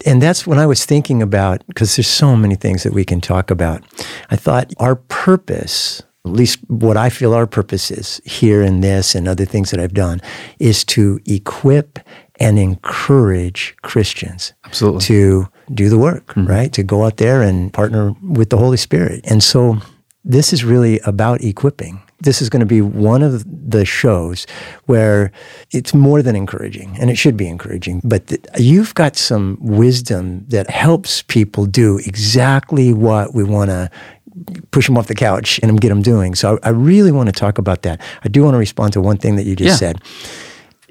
And 0.05 0.21
that's 0.21 0.47
when 0.47 0.59
I 0.59 0.67
was 0.67 0.85
thinking 0.85 1.23
about, 1.23 1.67
because 1.67 1.97
there's 1.97 2.07
so 2.09 2.37
many 2.37 2.57
things 2.57 2.83
that 2.83 2.93
we 2.93 3.05
can 3.07 3.21
talk 3.23 3.51
about. 3.51 3.83
I 4.31 4.37
thought 4.37 4.73
our 4.79 4.97
purpose, 4.97 6.03
at 6.27 6.31
least 6.33 6.59
what 6.69 6.99
I 6.99 7.09
feel 7.09 7.33
our 7.33 7.47
purpose 7.47 7.91
is 7.91 8.21
here 8.27 8.61
in 8.63 8.83
this 8.83 9.15
and 9.15 9.27
other 9.27 9.47
things 9.47 9.71
that 9.71 9.81
I've 9.81 9.95
done, 9.95 10.21
is 10.59 10.85
to 10.87 11.21
equip 11.25 12.01
and 12.43 12.59
encourage 12.59 13.75
Christians 13.83 14.53
Absolutely. 14.65 15.01
to 15.01 15.49
do 15.73 15.89
the 15.89 15.99
work, 15.99 16.27
mm-hmm. 16.29 16.47
right? 16.47 16.73
To 16.73 16.83
go 16.83 17.05
out 17.05 17.17
there 17.17 17.43
and 17.43 17.73
partner 17.73 18.15
with 18.23 18.51
the 18.51 18.57
Holy 18.59 18.77
Spirit. 18.77 19.21
And 19.31 19.43
so 19.43 19.79
this 20.25 20.53
is 20.53 20.65
really 20.65 21.01
about 21.01 21.43
equipping. 21.43 22.01
This 22.21 22.41
is 22.41 22.49
going 22.49 22.61
to 22.61 22.67
be 22.67 22.81
one 22.81 23.23
of 23.23 23.45
the 23.71 23.85
shows 23.85 24.47
where 24.87 25.33
it's 25.73 25.93
more 25.93 26.23
than 26.23 26.37
encouraging, 26.37 26.97
and 27.01 27.11
it 27.11 27.17
should 27.17 27.37
be 27.37 27.49
encouraging. 27.49 28.01
But 28.05 28.29
th- 28.29 28.45
you've 28.59 28.95
got 28.95 29.17
some 29.17 29.59
wisdom 29.61 30.45
that 30.49 30.71
helps 30.71 31.23
people 31.23 31.67
do 31.67 31.99
exactly 31.99 32.93
what 32.93 33.35
we 33.35 33.43
want 33.43 33.71
to 33.71 33.91
push 34.71 34.87
them 34.87 34.97
off 34.97 35.09
the 35.09 35.15
couch 35.17 35.59
and 35.63 35.81
get 35.81 35.89
them 35.89 36.01
doing. 36.03 36.37
So 36.37 36.59
I, 36.63 36.69
I 36.69 36.71
really 36.71 37.11
want 37.13 37.27
to 37.27 37.33
talk 37.33 37.59
about 37.59 37.83
that. 37.83 38.01
I 38.25 38.29
do 38.29 38.45
want 38.45 38.55
to 38.55 38.59
respond 38.59 38.93
to 38.93 39.01
one 39.01 39.17
thing 39.19 39.35
that 39.37 39.45
you 39.45 39.57
just 39.57 39.83
Yeah. 39.83 39.93
said. 39.93 40.01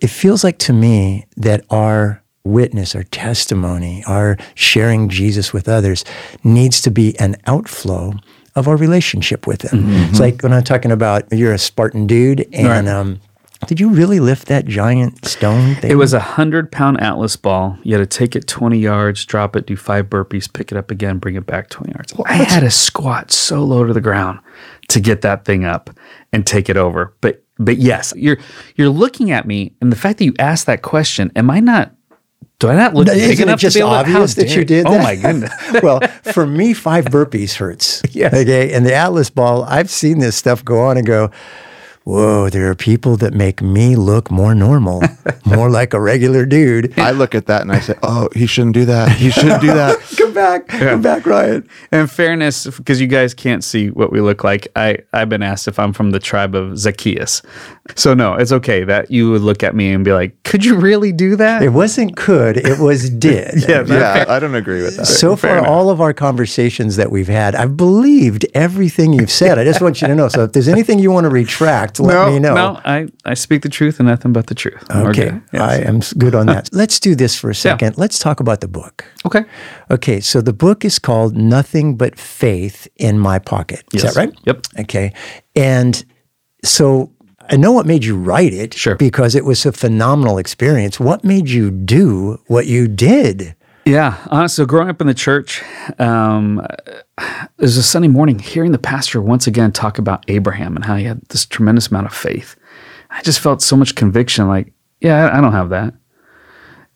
It 0.02 0.10
feels 0.10 0.44
like 0.44 0.58
to 0.60 0.74
me 0.74 1.26
that 1.38 1.64
our 1.70 2.24
witness, 2.44 2.96
our 2.96 3.04
testimony, 3.04 4.04
our 4.08 4.36
sharing 4.56 5.10
Jesus 5.10 5.54
with 5.54 5.70
others 5.70 6.04
needs 6.44 6.82
to 6.82 6.92
be 6.92 7.18
an 7.20 7.36
outflow 7.46 8.14
of 8.56 8.68
our 8.68 8.76
relationship 8.76 9.46
with 9.48 9.62
Him. 9.72 9.86
It's 10.10 10.20
like 10.20 10.42
when 10.42 10.52
I'm 10.54 10.64
talking 10.64 10.92
about 10.92 11.32
you're 11.32 11.54
a 11.54 11.60
Spartan 11.60 12.08
dude, 12.08 12.48
and 12.52 12.68
Right. 12.68 12.88
um, 12.88 13.22
did 13.68 13.80
you 13.80 13.90
really 13.90 14.20
lift 14.20 14.48
that 14.48 14.66
giant 14.66 15.24
stone 15.24 15.76
thing? 15.76 15.92
It 15.92 15.96
was 15.96 16.14
a 16.14 16.20
hundred 16.20 16.72
pound 16.72 17.00
Atlas 17.00 17.36
ball. 17.36 17.78
You 17.84 17.96
had 17.98 18.10
to 18.10 18.18
take 18.18 18.36
it 18.36 18.48
20 18.48 18.80
yards, 18.80 19.24
drop 19.24 19.56
it, 19.56 19.68
do 19.68 19.78
five 19.78 20.08
burpees, 20.08 20.52
pick 20.52 20.72
it 20.72 20.78
up 20.80 20.90
again, 20.90 21.20
bring 21.20 21.36
it 21.36 21.46
back 21.46 21.70
20 21.70 21.94
yards. 21.94 22.14
I 22.26 22.34
had 22.34 22.62
to 22.62 22.72
squat 22.72 23.32
so 23.32 23.64
low 23.64 23.84
to 23.86 23.94
the 23.94 24.02
ground 24.02 24.40
to 24.90 25.00
get 25.00 25.22
that 25.22 25.46
thing 25.46 25.64
up 25.64 25.92
and 26.34 26.46
take 26.46 26.70
it 26.70 26.76
over. 26.76 27.14
But 27.22 27.44
but 27.66 27.78
yes, 27.78 28.14
you're 28.16 28.38
you're 28.76 28.90
looking 28.90 29.32
at 29.32 29.46
me, 29.48 29.74
and 29.82 29.92
the 29.92 29.96
fact 29.96 30.20
that 30.20 30.26
you 30.26 30.34
asked 30.40 30.66
that 30.66 30.82
question, 30.82 31.32
am 31.36 31.50
I 31.50 31.60
not? 31.60 31.94
Do 32.60 32.70
I 32.70 32.76
not 32.76 32.94
look 32.94 33.08
Isn't 33.08 33.20
big 33.20 33.40
it 33.40 33.44
enough 33.44 33.60
just 33.60 33.74
to 33.74 33.80
be 33.80 33.82
able 33.82 33.90
to- 33.92 33.96
how 33.96 34.02
obvious 34.22 34.36
that 34.36 34.56
you 34.56 34.64
did 34.64 34.86
Oh 34.86 35.00
my 35.00 35.16
goodness! 35.16 35.52
well, 35.84 36.00
for 36.32 36.46
me, 36.46 36.74
five 36.74 37.06
burpees 37.06 37.56
hurts. 37.56 38.02
Yes. 38.12 38.34
Okay. 38.34 38.72
And 38.74 38.86
the 38.86 38.94
Atlas 38.94 39.30
ball, 39.30 39.64
I've 39.64 39.90
seen 39.90 40.20
this 40.20 40.36
stuff 40.36 40.64
go 40.64 40.80
on 40.82 40.98
and 40.98 41.08
go, 41.08 41.32
whoa, 42.04 42.50
there 42.50 42.70
are 42.70 42.76
people 42.76 43.18
that 43.18 43.34
make 43.34 43.62
me 43.62 43.96
look 43.96 44.32
more 44.32 44.56
normal, 44.56 45.02
more 45.46 45.70
like 45.70 45.94
a 45.94 46.00
regular 46.00 46.46
dude. 46.46 46.98
I 46.98 47.12
look 47.12 47.36
at 47.36 47.46
that 47.48 47.62
and 47.62 47.72
I 47.72 47.80
say, 47.80 47.96
"Oh, 48.04 48.30
he 48.36 48.46
shouldn't 48.46 48.74
do 48.74 48.86
that. 48.86 49.12
He 49.18 49.32
shouldn't 49.32 49.62
do 49.62 49.68
that." 49.68 50.00
Come 50.18 50.34
back. 50.34 50.68
Come 50.68 51.02
back, 51.02 51.26
Ryan. 51.26 51.68
In 51.92 52.08
fairness, 52.08 52.66
because 52.66 53.02
you 53.02 53.08
guys 53.08 53.34
can't 53.34 53.64
see 53.64 53.90
what 53.90 54.12
we 54.12 54.22
look 54.22 54.44
like, 54.44 54.68
I, 54.76 55.00
I've 55.14 55.30
been 55.30 55.44
asked 55.44 55.68
if 55.68 55.80
I'm 55.80 55.94
from 55.94 56.12
the 56.12 56.20
tribe 56.20 56.56
of 56.56 56.78
Zacchaeus. 56.78 57.42
So, 57.96 58.14
no, 58.14 58.34
it's 58.36 58.52
okay 58.52 58.84
that 58.84 59.12
you 59.12 59.32
would 59.32 59.42
look 59.42 59.64
at 59.64 59.76
me 59.76 59.92
and 59.92 60.04
be 60.06 60.14
like, 60.14 60.42
could 60.44 60.64
you 60.66 60.76
really 60.78 61.12
do 61.12 61.36
that? 61.36 61.62
It 61.64 61.70
wasn't 61.70 62.16
could, 62.16 62.58
it 62.58 62.80
was 62.80 63.10
did. 63.28 63.68
yeah, 63.70 63.84
yeah, 63.86 64.26
I 64.28 64.40
don't 64.40 64.56
agree 64.56 64.82
with 64.82 64.98
that. 64.98 65.06
So 65.06 65.36
Fair 65.36 65.52
far, 65.52 65.58
enough. 65.60 65.70
all 65.70 65.90
of 65.90 66.02
our 66.02 66.14
conversations 66.14 66.96
that 66.96 67.12
we've 67.12 67.28
had, 67.28 67.56
I've 67.56 67.76
believed 67.78 68.46
everything 68.54 69.14
you've 69.14 69.32
said. 69.32 69.58
I 69.60 69.64
just 69.64 69.82
want 69.82 70.02
you 70.02 70.08
to 70.08 70.16
know. 70.16 70.28
So 70.28 70.44
if 70.44 70.54
there's 70.54 70.68
anything 70.68 71.00
you 71.00 71.12
want 71.12 71.26
to 71.26 71.30
retract, 71.30 72.00
let 72.00 72.30
me 72.32 72.40
know. 72.40 72.56
No, 72.56 72.82
I, 72.86 73.08
I 73.26 73.34
speak 73.34 73.62
the 73.62 73.70
truth 73.70 74.00
and 74.00 74.08
nothing 74.08 74.34
but 74.34 74.48
the 74.48 74.56
truth. 74.56 74.84
Okay. 74.92 75.40
Yes. 75.54 75.62
I 75.62 75.76
am 75.78 76.00
good 76.18 76.36
on 76.36 76.50
uh, 76.50 76.54
that. 76.54 76.70
Let's 76.74 77.00
do 77.00 77.16
this 77.16 77.38
for 77.38 77.50
a 77.50 77.56
second. 77.56 77.98
Let's 77.98 78.20
talk 78.20 78.40
about 78.40 78.62
the 78.62 78.68
book. 78.68 79.06
okay. 79.26 79.44
Okay, 79.90 80.20
so 80.22 80.42
the 80.42 80.54
book 80.54 80.86
is 80.86 81.00
called 81.00 81.36
Nothing 81.36 81.98
But 81.98 82.18
Faith 82.18 82.88
in 82.98 83.20
My 83.20 83.40
Pocket. 83.40 83.84
Is 83.94 84.04
Yes. 84.04 84.14
that 84.16 84.20
right? 84.20 84.40
Yep. 84.46 84.66
Okay. 84.82 85.14
And 85.56 86.04
so 86.64 87.12
I 87.52 87.58
know 87.58 87.74
what 87.74 87.86
made 87.86 88.06
you 88.06 88.16
write 88.16 88.54
it 88.54 88.74
Sure. 88.74 88.96
because 88.96 89.36
it 89.36 89.44
was 89.44 89.66
a 89.66 89.74
phenomenal 89.74 90.38
experience. 90.38 91.02
What 91.02 91.26
made 91.26 91.50
you 91.50 91.70
do 91.70 92.40
what 92.48 92.66
you 92.66 92.88
did? 92.88 93.56
Yeah, 93.86 94.16
honestly, 94.30 94.66
growing 94.66 94.90
up 94.90 95.02
in 95.02 95.08
the 95.08 95.14
church, 95.14 95.62
um, 96.00 96.66
it 97.20 97.50
was 97.58 97.76
a 97.76 97.84
Sunday 97.84 98.08
morning 98.08 98.40
hearing 98.40 98.72
the 98.72 98.78
pastor 98.78 99.22
once 99.22 99.48
again 99.48 99.72
talk 99.74 99.98
about 99.98 100.24
Abraham 100.30 100.76
and 100.78 100.86
how 100.86 100.96
he 100.96 101.04
had 101.04 101.22
this 101.30 101.46
tremendous 101.46 101.88
amount 101.88 102.06
of 102.06 102.14
faith. 102.14 102.56
I 103.10 103.22
just 103.22 103.42
felt 103.42 103.62
so 103.62 103.76
much 103.76 103.96
conviction 103.96 104.48
like, 104.48 104.72
yeah, 105.02 105.30
I 105.36 105.42
don't 105.42 105.52
have 105.52 105.70
that. 105.70 105.94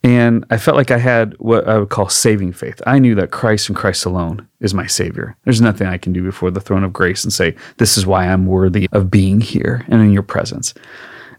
And 0.06 0.46
I 0.52 0.58
felt 0.58 0.78
like 0.78 0.92
I 0.92 1.00
had 1.00 1.34
what 1.40 1.68
I 1.68 1.80
would 1.80 1.90
call 1.90 2.10
saving 2.10 2.54
faith. 2.54 2.80
I 2.86 3.00
knew 3.00 3.16
that 3.16 3.32
Christ 3.32 3.70
and 3.70 3.76
Christ 3.76 4.06
alone 4.06 4.48
is 4.60 4.72
my 4.72 4.86
Savior. 4.86 5.36
There's 5.46 5.62
nothing 5.62 5.88
I 5.88 5.98
can 5.98 6.14
do 6.14 6.22
before 6.22 6.52
the 6.52 6.62
throne 6.62 6.84
of 6.84 6.94
grace 6.94 7.24
and 7.24 7.34
say, 7.34 7.56
This 7.78 7.98
is 7.98 8.06
why 8.06 8.28
I'm 8.28 8.46
worthy 8.46 8.88
of 8.92 9.10
being 9.10 9.42
here 9.42 9.84
and 9.88 10.02
in 10.04 10.12
your 10.12 10.22
presence. 10.22 10.76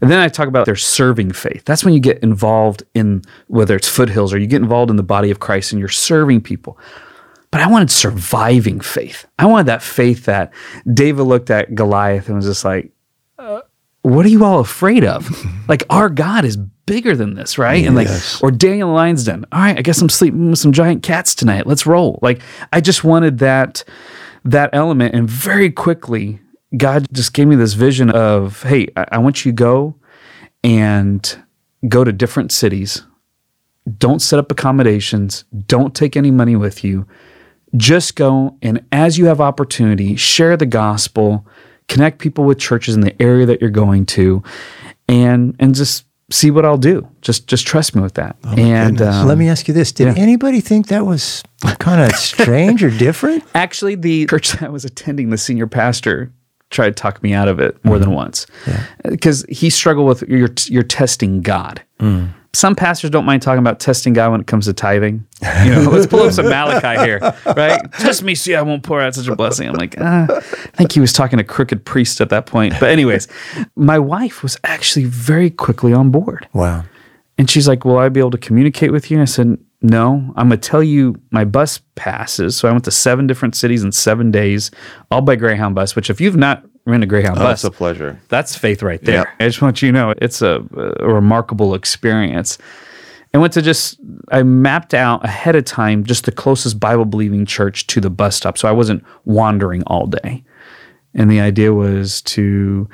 And 0.00 0.10
then 0.10 0.18
I 0.18 0.26
talk 0.26 0.48
about 0.48 0.66
their 0.66 0.74
serving 0.74 1.30
faith. 1.30 1.64
That's 1.64 1.84
when 1.84 1.94
you 1.94 2.00
get 2.00 2.20
involved 2.24 2.82
in 2.92 3.22
whether 3.46 3.76
it's 3.76 3.88
foothills 3.88 4.34
or 4.34 4.38
you 4.38 4.48
get 4.48 4.62
involved 4.62 4.90
in 4.90 4.96
the 4.96 5.04
body 5.04 5.30
of 5.30 5.38
Christ 5.38 5.70
and 5.70 5.78
you're 5.78 5.88
serving 5.88 6.40
people. 6.40 6.76
but 7.52 7.60
I 7.60 7.68
wanted 7.68 7.92
surviving 7.92 8.80
faith. 8.80 9.26
I 9.38 9.46
wanted 9.46 9.66
that 9.66 9.82
faith 9.82 10.24
that 10.24 10.52
David 10.92 11.22
looked 11.22 11.50
at 11.50 11.72
Goliath 11.76 12.26
and 12.26 12.36
was 12.36 12.46
just 12.46 12.64
like, 12.64 12.90
uh, 13.38 13.60
what 14.06 14.24
are 14.24 14.28
you 14.28 14.44
all 14.44 14.60
afraid 14.60 15.04
of? 15.04 15.28
like 15.68 15.82
our 15.90 16.08
God 16.08 16.44
is 16.44 16.56
bigger 16.56 17.16
than 17.16 17.34
this, 17.34 17.58
right? 17.58 17.84
And 17.84 17.96
like, 17.96 18.08
or 18.40 18.52
Daniel 18.52 18.92
lions 18.92 19.24
den. 19.24 19.44
All 19.50 19.60
right, 19.60 19.76
I 19.76 19.82
guess 19.82 20.00
I'm 20.00 20.08
sleeping 20.08 20.50
with 20.50 20.60
some 20.60 20.70
giant 20.70 21.02
cats 21.02 21.34
tonight. 21.34 21.66
Let's 21.66 21.86
roll. 21.86 22.20
Like, 22.22 22.40
I 22.72 22.80
just 22.80 23.02
wanted 23.02 23.38
that 23.38 23.82
that 24.44 24.70
element, 24.72 25.12
and 25.16 25.28
very 25.28 25.72
quickly, 25.72 26.38
God 26.76 27.06
just 27.12 27.32
gave 27.32 27.48
me 27.48 27.56
this 27.56 27.72
vision 27.72 28.10
of, 28.10 28.62
hey, 28.62 28.86
I, 28.96 29.06
I 29.12 29.18
want 29.18 29.44
you 29.44 29.50
to 29.50 29.56
go 29.56 29.96
and 30.62 31.44
go 31.88 32.04
to 32.04 32.12
different 32.12 32.52
cities. 32.52 33.02
Don't 33.98 34.22
set 34.22 34.38
up 34.38 34.52
accommodations. 34.52 35.44
Don't 35.66 35.96
take 35.96 36.16
any 36.16 36.30
money 36.30 36.54
with 36.54 36.84
you. 36.84 37.08
Just 37.76 38.14
go 38.14 38.56
and 38.62 38.84
as 38.92 39.18
you 39.18 39.26
have 39.26 39.40
opportunity, 39.40 40.14
share 40.14 40.56
the 40.56 40.66
gospel, 40.66 41.44
connect 41.88 42.18
people 42.18 42.44
with 42.44 42.58
churches 42.58 42.94
in 42.94 43.00
the 43.00 43.20
area 43.22 43.46
that 43.46 43.60
you're 43.60 43.70
going 43.70 44.06
to, 44.06 44.42
and 45.08 45.54
and 45.58 45.74
just 45.74 46.04
see 46.30 46.50
what 46.50 46.64
I'll 46.64 46.76
do. 46.78 47.08
Just 47.22 47.46
just 47.46 47.66
trust 47.66 47.94
me 47.94 48.02
with 48.02 48.14
that. 48.14 48.36
and 48.44 49.00
um, 49.00 49.26
Let 49.28 49.38
me 49.38 49.48
ask 49.48 49.68
you 49.68 49.74
this: 49.74 49.92
Did 49.92 50.18
anybody 50.18 50.60
think 50.60 50.88
that 50.88 51.06
was 51.06 51.42
kind 51.78 52.00
of 52.02 52.16
strange 52.18 52.82
or 52.82 52.90
different? 52.90 53.44
actually 53.54 53.94
the 53.94 54.26
church 54.26 54.52
that 54.52 54.62
I 54.64 54.68
was 54.68 54.84
attending, 54.84 55.30
the 55.30 55.38
senior 55.38 55.66
pastor 55.66 56.32
tried 56.70 56.88
to 56.96 57.00
talk 57.00 57.22
me 57.22 57.32
out 57.32 57.46
of 57.46 57.60
it 57.60 57.82
more 57.84 57.96
than 58.00 58.10
once 58.10 58.44
because 59.04 59.44
he 59.48 59.70
struggled 59.70 60.08
with 60.08 60.22
you're 60.28 60.50
you're 60.66 60.82
testing 60.82 61.40
God. 61.40 61.80
Some 62.56 62.74
pastors 62.74 63.10
don't 63.10 63.26
mind 63.26 63.42
talking 63.42 63.58
about 63.58 63.80
testing 63.80 64.14
God 64.14 64.32
when 64.32 64.40
it 64.40 64.46
comes 64.46 64.64
to 64.64 64.72
tithing. 64.72 65.26
You 65.62 65.72
know, 65.72 65.90
let's 65.90 66.06
pull 66.06 66.20
up 66.22 66.32
some 66.32 66.46
Malachi 66.46 67.04
here, 67.04 67.18
right? 67.44 67.92
Test 67.92 68.22
me, 68.22 68.34
see 68.34 68.54
I 68.54 68.62
won't 68.62 68.82
pour 68.82 68.98
out 68.98 69.14
such 69.14 69.28
a 69.28 69.36
blessing. 69.36 69.68
I'm 69.68 69.74
like, 69.74 69.94
ah. 70.00 70.26
I 70.30 70.40
think 70.40 70.92
he 70.92 70.98
was 70.98 71.12
talking 71.12 71.36
to 71.36 71.44
crooked 71.44 71.84
priest 71.84 72.22
at 72.22 72.30
that 72.30 72.46
point. 72.46 72.72
But 72.80 72.88
anyways, 72.88 73.28
my 73.76 73.98
wife 73.98 74.42
was 74.42 74.56
actually 74.64 75.04
very 75.04 75.50
quickly 75.50 75.92
on 75.92 76.10
board. 76.10 76.48
Wow. 76.54 76.84
And 77.36 77.50
she's 77.50 77.68
like, 77.68 77.84
Will 77.84 77.98
I 77.98 78.08
be 78.08 78.20
able 78.20 78.30
to 78.30 78.38
communicate 78.38 78.90
with 78.90 79.10
you? 79.10 79.18
And 79.18 79.22
I 79.22 79.26
said, 79.26 79.58
No, 79.82 80.32
I'm 80.34 80.48
going 80.48 80.58
to 80.58 80.66
tell 80.68 80.82
you 80.82 81.20
my 81.32 81.44
bus 81.44 81.80
passes. 81.94 82.56
So 82.56 82.68
I 82.68 82.72
went 82.72 82.84
to 82.84 82.90
seven 82.90 83.26
different 83.26 83.54
cities 83.54 83.84
in 83.84 83.92
seven 83.92 84.30
days, 84.30 84.70
all 85.10 85.20
by 85.20 85.36
Greyhound 85.36 85.74
bus, 85.74 85.94
which 85.94 86.08
if 86.08 86.22
you've 86.22 86.36
not 86.36 86.64
ridden 86.86 87.02
a 87.02 87.06
Greyhound 87.06 87.38
Oh, 87.38 87.42
bus, 87.42 87.62
That's 87.62 87.64
a 87.64 87.70
pleasure. 87.76 88.20
that's 88.28 88.56
faith 88.56 88.82
right 88.82 89.02
there. 89.02 89.16
Yep. 89.16 89.26
I 89.40 89.44
just 89.46 89.60
want 89.60 89.82
you 89.82 89.88
to 89.88 89.92
know 89.92 90.14
it's 90.22 90.40
a, 90.40 90.62
a 91.00 91.08
remarkable 91.12 91.74
experience. 91.74 92.58
I 93.34 93.38
went 93.38 93.52
to 93.54 93.60
just, 93.62 93.98
I 94.30 94.42
mapped 94.44 94.94
out 94.94 95.22
ahead 95.24 95.56
of 95.56 95.64
time 95.66 96.04
just 96.04 96.24
the 96.24 96.32
closest 96.32 96.80
Bible 96.80 97.04
believing 97.04 97.44
church 97.44 97.86
to 97.88 98.00
the 98.00 98.08
bus 98.08 98.36
stop. 98.36 98.56
So 98.56 98.66
I 98.68 98.72
wasn't 98.72 99.04
wandering 99.26 99.82
all 99.88 100.06
day. 100.06 100.42
And 101.12 101.30
the 101.30 101.40
idea 101.40 101.74
was 101.74 102.22
to 102.22 102.88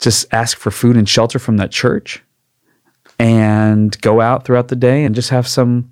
just 0.00 0.26
ask 0.32 0.56
for 0.58 0.70
food 0.72 0.96
and 0.96 1.08
shelter 1.08 1.38
from 1.38 1.56
that 1.58 1.70
church 1.70 2.22
and 3.18 4.00
go 4.00 4.20
out 4.20 4.44
throughout 4.44 4.68
the 4.68 4.76
day 4.76 5.04
and 5.04 5.14
just 5.14 5.30
have 5.30 5.46
some 5.46 5.90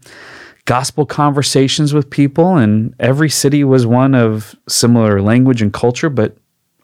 gospel 0.67 1.07
conversations 1.07 1.93
with 1.95 2.09
people. 2.11 2.57
And 2.57 2.95
every 2.99 3.31
city 3.31 3.65
was 3.65 3.87
one 3.87 4.15
of 4.15 4.55
similar 4.69 5.23
language 5.23 5.63
and 5.63 5.73
culture, 5.73 6.11
but 6.11 6.37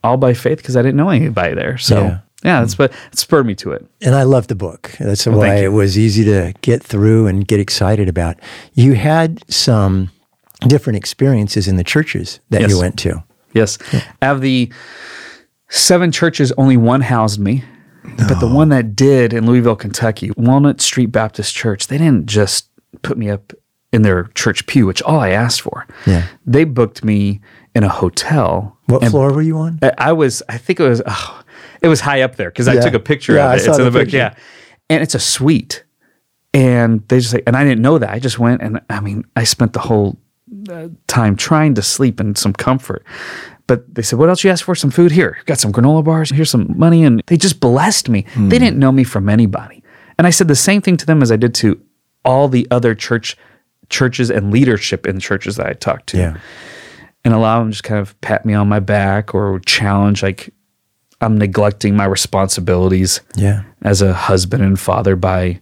all 0.02 0.16
by 0.16 0.34
faith 0.34 0.58
because 0.58 0.76
I 0.76 0.82
didn't 0.82 0.96
know 0.96 1.10
anybody 1.10 1.54
there. 1.54 1.76
So 1.78 2.00
Yeah. 2.00 2.18
yeah, 2.44 2.60
that's 2.60 2.78
what 2.78 2.92
it 3.12 3.18
spurred 3.18 3.46
me 3.46 3.54
to 3.56 3.72
it. 3.72 3.84
And 4.02 4.14
I 4.14 4.22
love 4.24 4.46
the 4.48 4.54
book. 4.54 4.92
That's 4.98 5.26
why 5.26 5.56
it 5.56 5.72
was 5.72 5.98
easy 5.98 6.24
to 6.24 6.54
get 6.62 6.82
through 6.82 7.26
and 7.26 7.46
get 7.46 7.60
excited 7.60 8.08
about. 8.08 8.36
You 8.74 8.94
had 8.94 9.42
some 9.52 10.10
different 10.66 10.96
experiences 10.96 11.68
in 11.68 11.76
the 11.76 11.84
churches 11.84 12.40
that 12.50 12.60
Yes. 12.62 12.70
you 12.70 12.78
went 12.78 12.98
to. 13.00 13.22
Yes. 13.54 13.78
Out 14.22 14.36
of 14.36 14.40
the 14.42 14.70
seven 15.68 16.12
churches, 16.12 16.52
only 16.56 16.76
one 16.76 17.00
housed 17.02 17.40
me. 17.40 17.64
But 18.28 18.40
the 18.40 18.48
one 18.48 18.70
that 18.70 18.96
did 18.96 19.32
in 19.32 19.46
Louisville, 19.46 19.76
Kentucky, 19.76 20.30
Walnut 20.36 20.80
Street 20.80 21.06
Baptist 21.06 21.54
Church, 21.54 21.86
they 21.88 21.98
didn't 21.98 22.26
just 22.26 22.68
put 23.02 23.18
me 23.18 23.28
up 23.30 23.52
in 23.92 24.02
their 24.02 24.24
church 24.34 24.66
pew, 24.66 24.86
which 24.86 25.02
all 25.02 25.20
I 25.20 25.30
asked 25.30 25.60
for. 25.60 25.86
Yeah. 26.06 26.24
They 26.46 26.64
booked 26.64 27.04
me 27.04 27.40
in 27.74 27.84
a 27.84 27.88
hotel. 27.88 28.76
What 28.90 29.02
and 29.02 29.10
floor 29.10 29.32
were 29.32 29.42
you 29.42 29.58
on? 29.58 29.78
I- 29.82 29.92
I 29.98 30.12
was, 30.12 30.42
I 30.48 30.58
think 30.58 30.80
it 30.80 30.88
was, 30.88 31.02
oh, 31.06 31.42
it 31.82 31.88
was 31.88 32.00
high 32.00 32.22
up 32.22 32.36
there 32.36 32.50
because 32.50 32.68
I 32.68 32.76
took 32.80 32.94
a 32.94 32.98
picture 33.00 33.34
Yeah, 33.34 33.46
of 33.46 33.50
I 33.52 33.54
it. 33.56 33.60
saw 33.60 33.70
It's 33.70 33.78
in 33.78 33.84
the 33.84 33.90
the 33.90 33.98
book. 34.04 34.12
Yeah. 34.12 34.34
And 34.88 35.02
it's 35.02 35.14
a 35.14 35.20
suite. 35.20 35.84
And 36.52 37.06
they 37.08 37.20
just 37.20 37.32
like, 37.32 37.44
and 37.46 37.56
I 37.56 37.62
didn't 37.64 37.80
know 37.82 37.98
that. 37.98 38.10
I 38.10 38.18
just 38.18 38.38
went 38.38 38.60
and 38.62 38.80
I 38.90 39.00
mean, 39.00 39.24
I 39.36 39.44
spent 39.44 39.72
the 39.72 39.78
whole 39.80 40.18
uh, 40.68 40.88
time 41.06 41.36
trying 41.36 41.74
to 41.74 41.82
sleep 41.82 42.20
in 42.20 42.34
some 42.34 42.52
comfort. 42.52 43.04
But 43.68 43.94
they 43.94 44.02
said, 44.02 44.18
What 44.18 44.28
else 44.28 44.42
you 44.42 44.50
asked 44.50 44.64
for? 44.64 44.74
Some 44.74 44.90
food 44.90 45.12
here. 45.12 45.38
Got 45.46 45.58
some 45.60 45.72
granola 45.72 46.02
bars. 46.02 46.30
Here's 46.30 46.50
some 46.50 46.74
money. 46.76 47.04
And 47.04 47.22
they 47.28 47.36
just 47.36 47.60
blessed 47.60 48.08
me. 48.08 48.26
They 48.36 48.58
didn't 48.58 48.78
know 48.80 48.90
me 48.90 49.04
from 49.04 49.28
anybody. 49.28 49.84
And 50.18 50.26
I 50.26 50.30
said 50.30 50.48
the 50.48 50.56
same 50.56 50.82
thing 50.82 50.96
to 50.96 51.06
them 51.06 51.22
as 51.22 51.30
I 51.30 51.36
did 51.36 51.54
to 51.56 51.80
all 52.24 52.48
the 52.48 52.66
other 52.72 52.96
church 52.96 53.36
churches 53.88 54.28
and 54.30 54.50
leadership 54.52 55.06
in 55.06 55.20
churches 55.20 55.54
that 55.56 55.66
I 55.66 55.72
talked 55.74 56.08
to 56.08 56.16
Yeah. 56.18 56.36
And 57.24 57.34
allow 57.34 57.58
them 57.58 57.68
to 57.68 57.72
just 57.72 57.84
kind 57.84 58.00
of 58.00 58.18
pat 58.20 58.44
me 58.46 58.54
on 58.54 58.68
my 58.68 58.80
back 58.80 59.34
or 59.34 59.60
challenge 59.60 60.22
like 60.22 60.52
I'm 61.20 61.36
neglecting 61.36 61.94
my 61.96 62.06
responsibilities 62.06 63.20
Yeah. 63.36 63.62
as 63.82 64.00
a 64.02 64.12
husband 64.14 64.62
and 64.62 64.80
father 64.80 65.16
by 65.16 65.60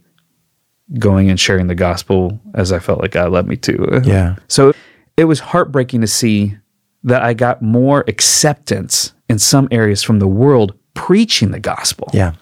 going 0.97 1.29
and 1.29 1.39
sharing 1.39 1.67
the 1.67 1.75
gospel 1.75 2.39
as 2.55 2.71
I 2.71 2.79
felt 2.79 3.01
like 3.01 3.11
God 3.11 3.31
led 3.31 3.45
me 3.45 3.57
to. 3.57 4.01
Yeah. 4.03 4.35
So 4.47 4.73
it 5.17 5.25
was 5.25 5.39
heartbreaking 5.39 6.01
to 6.01 6.07
see 6.07 6.57
that 7.03 7.21
I 7.21 7.33
got 7.33 7.61
more 7.61 8.03
acceptance 8.07 9.13
in 9.27 9.37
some 9.37 9.67
areas 9.71 10.01
from 10.01 10.19
the 10.19 10.27
world 10.27 10.73
preaching 10.93 11.51
the 11.51 11.59
gospel 11.59 12.09
Yeah. 12.13 12.33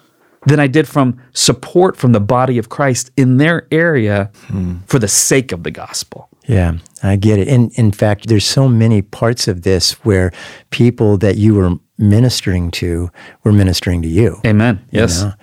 than 0.45 0.59
I 0.59 0.67
did 0.67 0.87
from 0.87 1.19
support 1.33 1.97
from 1.97 2.11
the 2.13 2.19
body 2.19 2.57
of 2.57 2.69
Christ 2.69 3.11
in 3.17 3.37
their 3.37 3.67
area 3.71 4.31
hmm. 4.47 4.77
for 4.85 4.99
the 4.99 5.07
sake 5.07 5.51
of 5.51 5.63
the 5.63 5.71
gospel. 5.71 6.29
Yeah, 6.47 6.77
I 7.03 7.17
get 7.17 7.39
it. 7.39 7.47
And 7.47 7.71
in 7.73 7.91
fact, 7.91 8.27
there's 8.27 8.45
so 8.45 8.67
many 8.67 9.01
parts 9.01 9.47
of 9.47 9.63
this 9.63 9.93
where 10.05 10.31
people 10.69 11.17
that 11.17 11.37
you 11.37 11.55
were 11.55 11.75
ministering 11.97 12.71
to 12.71 13.11
were 13.43 13.51
ministering 13.51 14.01
to 14.01 14.07
you. 14.07 14.39
Amen. 14.45 14.85
Yes. 14.91 15.23
know? 15.23 15.33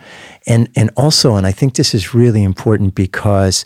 And 0.47 0.69
and 0.77 0.91
also, 0.97 1.37
and 1.37 1.47
I 1.47 1.53
think 1.53 1.75
this 1.75 1.95
is 1.95 2.15
really 2.15 2.43
important 2.43 2.95
because 2.95 3.65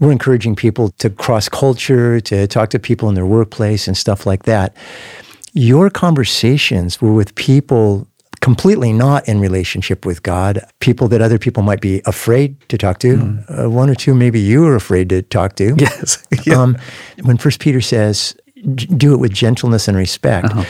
we're 0.00 0.12
encouraging 0.12 0.56
people 0.56 0.90
to 0.98 1.10
cross 1.10 1.48
culture, 1.48 2.20
to 2.20 2.46
talk 2.46 2.70
to 2.70 2.78
people 2.78 3.08
in 3.08 3.14
their 3.14 3.26
workplace 3.26 3.86
and 3.86 3.96
stuff 3.96 4.26
like 4.26 4.44
that. 4.44 4.76
Your 5.52 5.88
conversations 5.88 7.00
were 7.00 7.12
with 7.12 7.34
people 7.36 8.08
completely 8.44 8.92
not 8.92 9.26
in 9.28 9.40
relationship 9.40 10.04
with 10.06 10.22
God, 10.22 10.60
people 10.80 11.08
that 11.08 11.20
other 11.22 11.38
people 11.38 11.62
might 11.62 11.80
be 11.80 12.02
afraid 12.04 12.48
to 12.68 12.76
talk 12.76 12.98
to. 12.98 13.10
Uh, 13.48 13.70
one 13.70 13.88
or 13.88 13.94
two, 13.94 14.14
maybe 14.14 14.38
you 14.40 14.66
are 14.68 14.76
afraid 14.76 15.08
to 15.08 15.22
talk 15.22 15.50
to. 15.56 15.74
Yes. 15.84 16.18
Um, 16.56 16.76
when 17.22 17.38
First 17.38 17.58
Peter 17.60 17.80
says, 17.80 18.34
"Do 18.96 19.14
it 19.14 19.20
with 19.20 19.32
gentleness 19.44 19.88
and 19.88 19.96
respect," 19.96 20.46
Uh-huh. 20.50 20.64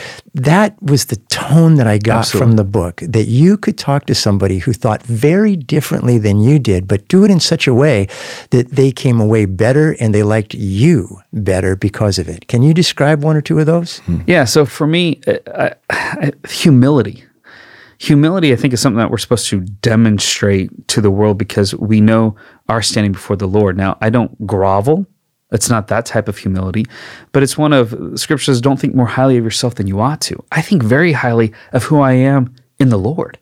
that 0.51 0.71
was 0.91 1.05
the 1.05 1.17
tone 1.29 1.75
that 1.79 1.87
I 1.95 1.97
got 1.97 2.27
from 2.27 2.55
the 2.55 2.63
book. 2.63 2.95
That 3.15 3.27
you 3.27 3.57
could 3.57 3.77
talk 3.77 4.05
to 4.05 4.15
somebody 4.15 4.57
who 4.59 4.73
thought 4.73 5.01
very 5.03 5.55
differently 5.57 6.17
than 6.19 6.39
you 6.47 6.59
did, 6.59 6.87
but 6.87 6.99
do 7.09 7.25
it 7.25 7.31
in 7.31 7.39
such 7.39 7.67
a 7.67 7.73
way 7.73 8.07
that 8.49 8.65
they 8.75 8.91
came 8.91 9.19
away 9.21 9.45
better 9.45 9.95
and 9.99 10.13
they 10.13 10.23
liked 10.23 10.53
you 10.53 11.19
better 11.33 11.75
because 11.75 12.21
of 12.21 12.27
it. 12.29 12.47
Can 12.47 12.63
you 12.63 12.73
describe 12.73 13.23
one 13.25 13.35
or 13.37 13.41
two 13.41 13.59
of 13.59 13.65
those? 13.65 14.01
Yeah. 14.27 14.45
So 14.45 14.65
for 14.65 14.87
me, 14.87 15.19
uh, 15.27 15.69
uh, 15.91 16.31
humility. 16.49 17.23
Humility, 17.99 18.51
I 18.51 18.55
think, 18.55 18.73
is 18.73 18.81
something 18.81 18.97
that 18.99 19.11
we're 19.11 19.17
supposed 19.17 19.47
to 19.49 19.61
demonstrate 19.61 20.87
to 20.89 21.01
the 21.01 21.11
world 21.11 21.37
because 21.37 21.73
we 21.75 22.01
know 22.01 22.35
our 22.67 22.81
standing 22.81 23.13
before 23.13 23.35
the 23.35 23.47
Lord. 23.47 23.77
Now, 23.77 23.97
I 24.01 24.09
don't 24.09 24.45
grovel. 24.45 25.05
It's 25.51 25.69
not 25.69 25.87
that 25.87 26.05
type 26.05 26.27
of 26.27 26.37
humility, 26.37 26.85
but 27.31 27.43
it's 27.43 27.57
one 27.57 27.71
of 27.71 27.95
scriptures 28.19 28.59
don't 28.59 28.79
think 28.79 28.95
more 28.95 29.05
highly 29.05 29.37
of 29.37 29.43
yourself 29.43 29.75
than 29.75 29.87
you 29.87 30.01
ought 30.01 30.19
to. 30.21 30.43
I 30.51 30.61
think 30.61 30.83
very 30.83 31.13
highly 31.13 31.53
of 31.71 31.83
who 31.83 32.01
I 32.01 32.13
am 32.13 32.53
in 32.79 32.89
the 32.89 32.97
Lord. 32.97 33.37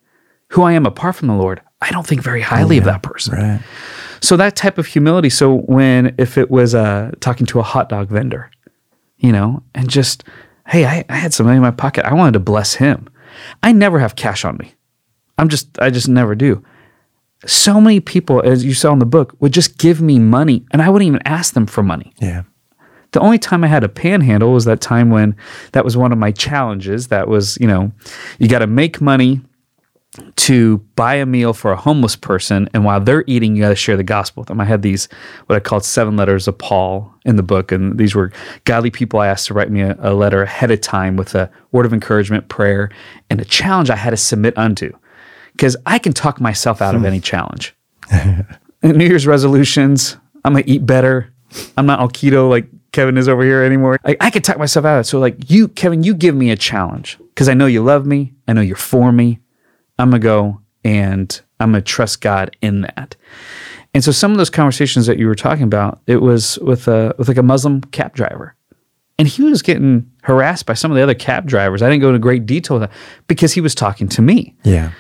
Who 0.50 0.62
I 0.62 0.74
am 0.74 0.86
apart 0.86 1.15
from 1.15 1.29
the 1.29 1.33
Lord, 1.33 1.62
I 1.81 1.89
don't 1.89 2.05
think 2.05 2.22
very 2.22 2.41
highly 2.41 2.77
of 2.77 2.83
that 2.83 3.01
person. 3.01 3.36
Right. 3.36 3.62
So 4.22 4.38
that 4.38 4.55
type 4.55 4.77
of 4.77 4.86
humility. 4.86 5.29
So 5.29 5.57
when 5.62 6.13
if 6.17 6.38
it 6.38 6.51
was 6.51 6.75
uh, 6.75 7.12
talking 7.19 7.45
to 7.48 7.60
a 7.60 7.63
hot 7.63 7.89
dog 7.89 8.10
vendor, 8.10 8.51
you 9.17 9.31
know, 9.31 9.63
and 9.74 9.89
just 9.89 10.24
hey, 10.67 10.86
I, 10.86 11.03
I 11.10 11.15
had 11.15 11.33
some 11.33 11.45
money 11.45 11.57
in 11.57 11.62
my 11.62 11.72
pocket. 11.72 12.05
I 12.05 12.13
wanted 12.13 12.33
to 12.33 12.39
bless 12.39 12.75
him. 12.75 13.10
I 13.62 13.72
never 13.72 14.00
have 14.00 14.16
cash 14.16 14.46
on 14.46 14.58
me. 14.58 14.74
I'm 15.38 15.50
just 15.50 15.80
I 15.80 15.90
just 15.90 16.08
never 16.08 16.36
do. 16.36 16.63
So 17.46 17.82
many 17.82 18.00
people, 18.00 18.42
as 18.42 18.63
you 18.63 18.74
saw 18.74 18.94
in 18.94 19.00
the 19.00 19.06
book, 19.06 19.36
would 19.40 19.52
just 19.52 19.78
give 19.78 20.02
me 20.02 20.18
money, 20.18 20.66
and 20.72 20.82
I 20.82 20.90
wouldn't 20.90 21.08
even 21.08 21.22
ask 21.25 21.54
them 21.54 21.66
for 21.66 21.84
money. 21.84 22.13
Yeah. 22.20 22.44
The 23.12 23.20
only 23.20 23.38
time 23.38 23.63
I 23.63 23.68
had 23.68 23.84
a 23.84 23.90
panhandle 23.90 24.54
was 24.54 24.66
that 24.66 24.82
time 24.82 25.10
when 25.10 25.36
that 25.74 25.86
was 25.86 25.96
one 25.96 26.12
of 26.12 26.18
my 26.18 26.32
challenges. 26.32 27.10
That 27.10 27.28
was, 27.28 27.58
you 27.62 27.68
know, 27.68 27.92
you 28.40 28.48
got 28.48 28.60
to 28.60 28.68
make 28.68 29.02
money 29.02 29.42
to 30.36 30.77
buy 30.96 31.15
a 31.15 31.25
meal 31.25 31.53
for 31.53 31.72
a 31.72 31.75
homeless 31.75 32.15
person, 32.15 32.70
and 32.74 32.86
while 32.86 33.00
they're 33.00 33.24
eating, 33.27 33.55
you 33.55 33.63
got 33.63 33.70
to 33.70 33.75
share 33.75 33.98
the 33.98 34.03
gospel 34.03 34.41
with 34.41 34.48
them. 34.48 34.62
I 34.62 34.65
had 34.65 34.82
these 34.82 35.08
what 35.48 35.55
I 35.55 35.60
called 35.60 35.84
seven 35.84 36.15
letters 36.15 36.48
of 36.48 36.58
Paul 36.58 37.13
in 37.25 37.36
the 37.36 37.43
book, 37.43 37.72
and 37.72 37.98
these 37.98 38.13
were 38.13 38.32
godly 38.65 38.91
people 38.91 39.20
I 39.20 39.27
asked 39.27 39.48
to 39.48 39.53
write 39.53 39.72
me 39.72 39.82
a, 39.82 39.98
a 40.00 40.13
letter 40.13 40.43
ahead 40.43 40.72
of 40.72 40.82
time 40.82 41.15
with 41.15 41.34
a 41.36 41.50
word 41.72 41.86
of 41.86 41.93
encouragement, 41.93 42.48
prayer, 42.48 42.89
and 43.29 43.41
a 43.41 43.46
challenge 43.46 43.89
I 43.89 43.96
had 43.96 44.12
to 44.12 44.17
submit 44.17 44.58
unto, 44.58 44.91
because 45.53 45.75
I 45.86 45.98
can 46.00 46.13
talk 46.13 46.39
myself 46.39 46.82
out 46.82 46.96
of 46.96 47.05
any 47.05 47.20
challenge. 47.20 47.75
New 48.84 49.05
Year's 49.05 49.25
resolutions, 49.25 50.17
I'm 50.46 50.53
gonna 50.53 50.65
eat 50.67 50.86
better. 50.86 51.34
I'm 51.77 51.86
not 51.86 52.00
all 52.00 52.10
keto 52.10 52.50
like 52.50 52.67
Kevin 52.91 53.17
is 53.17 53.27
over 53.27 53.43
here 53.43 53.63
anymore. 53.63 53.98
I, 54.05 54.15
I 54.20 54.29
could 54.29 54.43
talk 54.43 54.58
myself 54.58 54.86
out 54.86 54.96
of 54.96 55.01
it. 55.01 55.03
So 55.05 55.20
like 55.20 55.50
you, 55.50 55.67
Kevin, 55.67 56.03
you 56.03 56.13
give 56.13 56.36
me 56.36 56.51
a 56.51 56.55
challenge 56.55 57.17
because 57.29 57.50
I 57.50 57.53
know 57.55 57.65
you 57.65 57.84
love 57.84 58.05
me. 58.05 58.34
I 58.48 58.53
know 58.53 58.62
you're 58.62 58.75
for 58.75 59.12
me. 59.12 59.39
I'm 60.00 60.10
gonna 60.10 60.20
go 60.20 60.62
and 60.84 61.42
I'm 61.60 61.72
gonna 61.72 61.82
trust 61.82 62.22
God 62.22 62.56
in 62.62 62.82
that. 62.82 63.16
And 63.94 64.04
so 64.04 64.12
some 64.12 64.32
of 64.32 64.38
those 64.38 64.50
conversations 64.50 65.06
that 65.06 65.20
you 65.20 65.28
were 65.28 65.36
talking 65.36 65.64
about, 65.64 66.02
it 66.08 66.18
was 66.18 66.58
with 66.60 66.88
a 66.88 67.14
with 67.18 67.28
like 67.28 67.38
a 67.38 67.44
Muslim 67.44 67.82
cab 67.82 68.14
driver. 68.16 68.56
And 69.20 69.28
he 69.28 69.44
was 69.44 69.62
getting 69.62 70.10
harassed 70.24 70.66
by 70.66 70.74
some 70.74 70.90
of 70.90 70.96
the 70.96 71.04
other 71.04 71.14
cab 71.14 71.46
drivers. 71.46 71.84
I 71.84 71.90
didn't 71.90 72.02
go 72.02 72.08
into 72.10 72.20
great 72.20 72.48
detail 72.48 72.80
with 72.80 72.90
that 72.90 72.98
because 73.28 73.54
he 73.54 73.62
was 73.62 73.76
talking 73.76 74.08
to 74.10 74.22
me. 74.22 74.56
Yeah. 74.64 74.92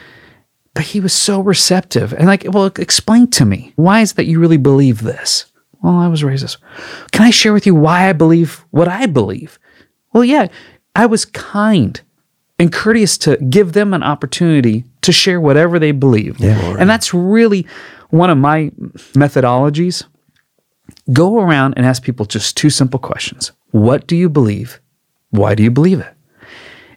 But 0.75 0.85
he 0.85 0.99
was 0.99 1.13
so 1.13 1.41
receptive 1.41 2.13
and 2.13 2.27
like, 2.27 2.45
well, 2.47 2.67
explain 2.77 3.29
to 3.31 3.45
me 3.45 3.73
why 3.75 4.01
is 4.01 4.11
it 4.11 4.15
that 4.15 4.25
you 4.25 4.39
really 4.39 4.57
believe 4.57 5.01
this? 5.01 5.51
Well, 5.81 5.95
I 5.95 6.07
was 6.07 6.23
raised 6.23 6.43
this. 6.43 6.57
Can 7.11 7.25
I 7.25 7.31
share 7.31 7.53
with 7.53 7.65
you 7.65 7.75
why 7.75 8.07
I 8.07 8.13
believe 8.13 8.63
what 8.69 8.87
I 8.87 9.07
believe? 9.07 9.59
Well, 10.13 10.23
yeah, 10.23 10.47
I 10.95 11.07
was 11.07 11.25
kind 11.25 11.99
and 12.59 12.71
courteous 12.71 13.17
to 13.19 13.37
give 13.37 13.73
them 13.73 13.93
an 13.93 14.03
opportunity 14.03 14.85
to 15.01 15.11
share 15.11 15.41
whatever 15.41 15.79
they 15.79 15.91
believe. 15.91 16.39
Yeah. 16.39 16.75
and 16.79 16.89
that's 16.89 17.13
really 17.13 17.65
one 18.09 18.29
of 18.29 18.37
my 18.37 18.71
methodologies. 19.13 20.05
Go 21.11 21.39
around 21.39 21.73
and 21.75 21.85
ask 21.85 22.03
people 22.03 22.25
just 22.25 22.55
two 22.55 22.69
simple 22.69 22.99
questions. 22.99 23.51
What 23.71 24.07
do 24.07 24.15
you 24.15 24.29
believe? 24.29 24.79
Why 25.31 25.55
do 25.55 25.63
you 25.63 25.71
believe 25.71 25.99
it? 25.99 26.13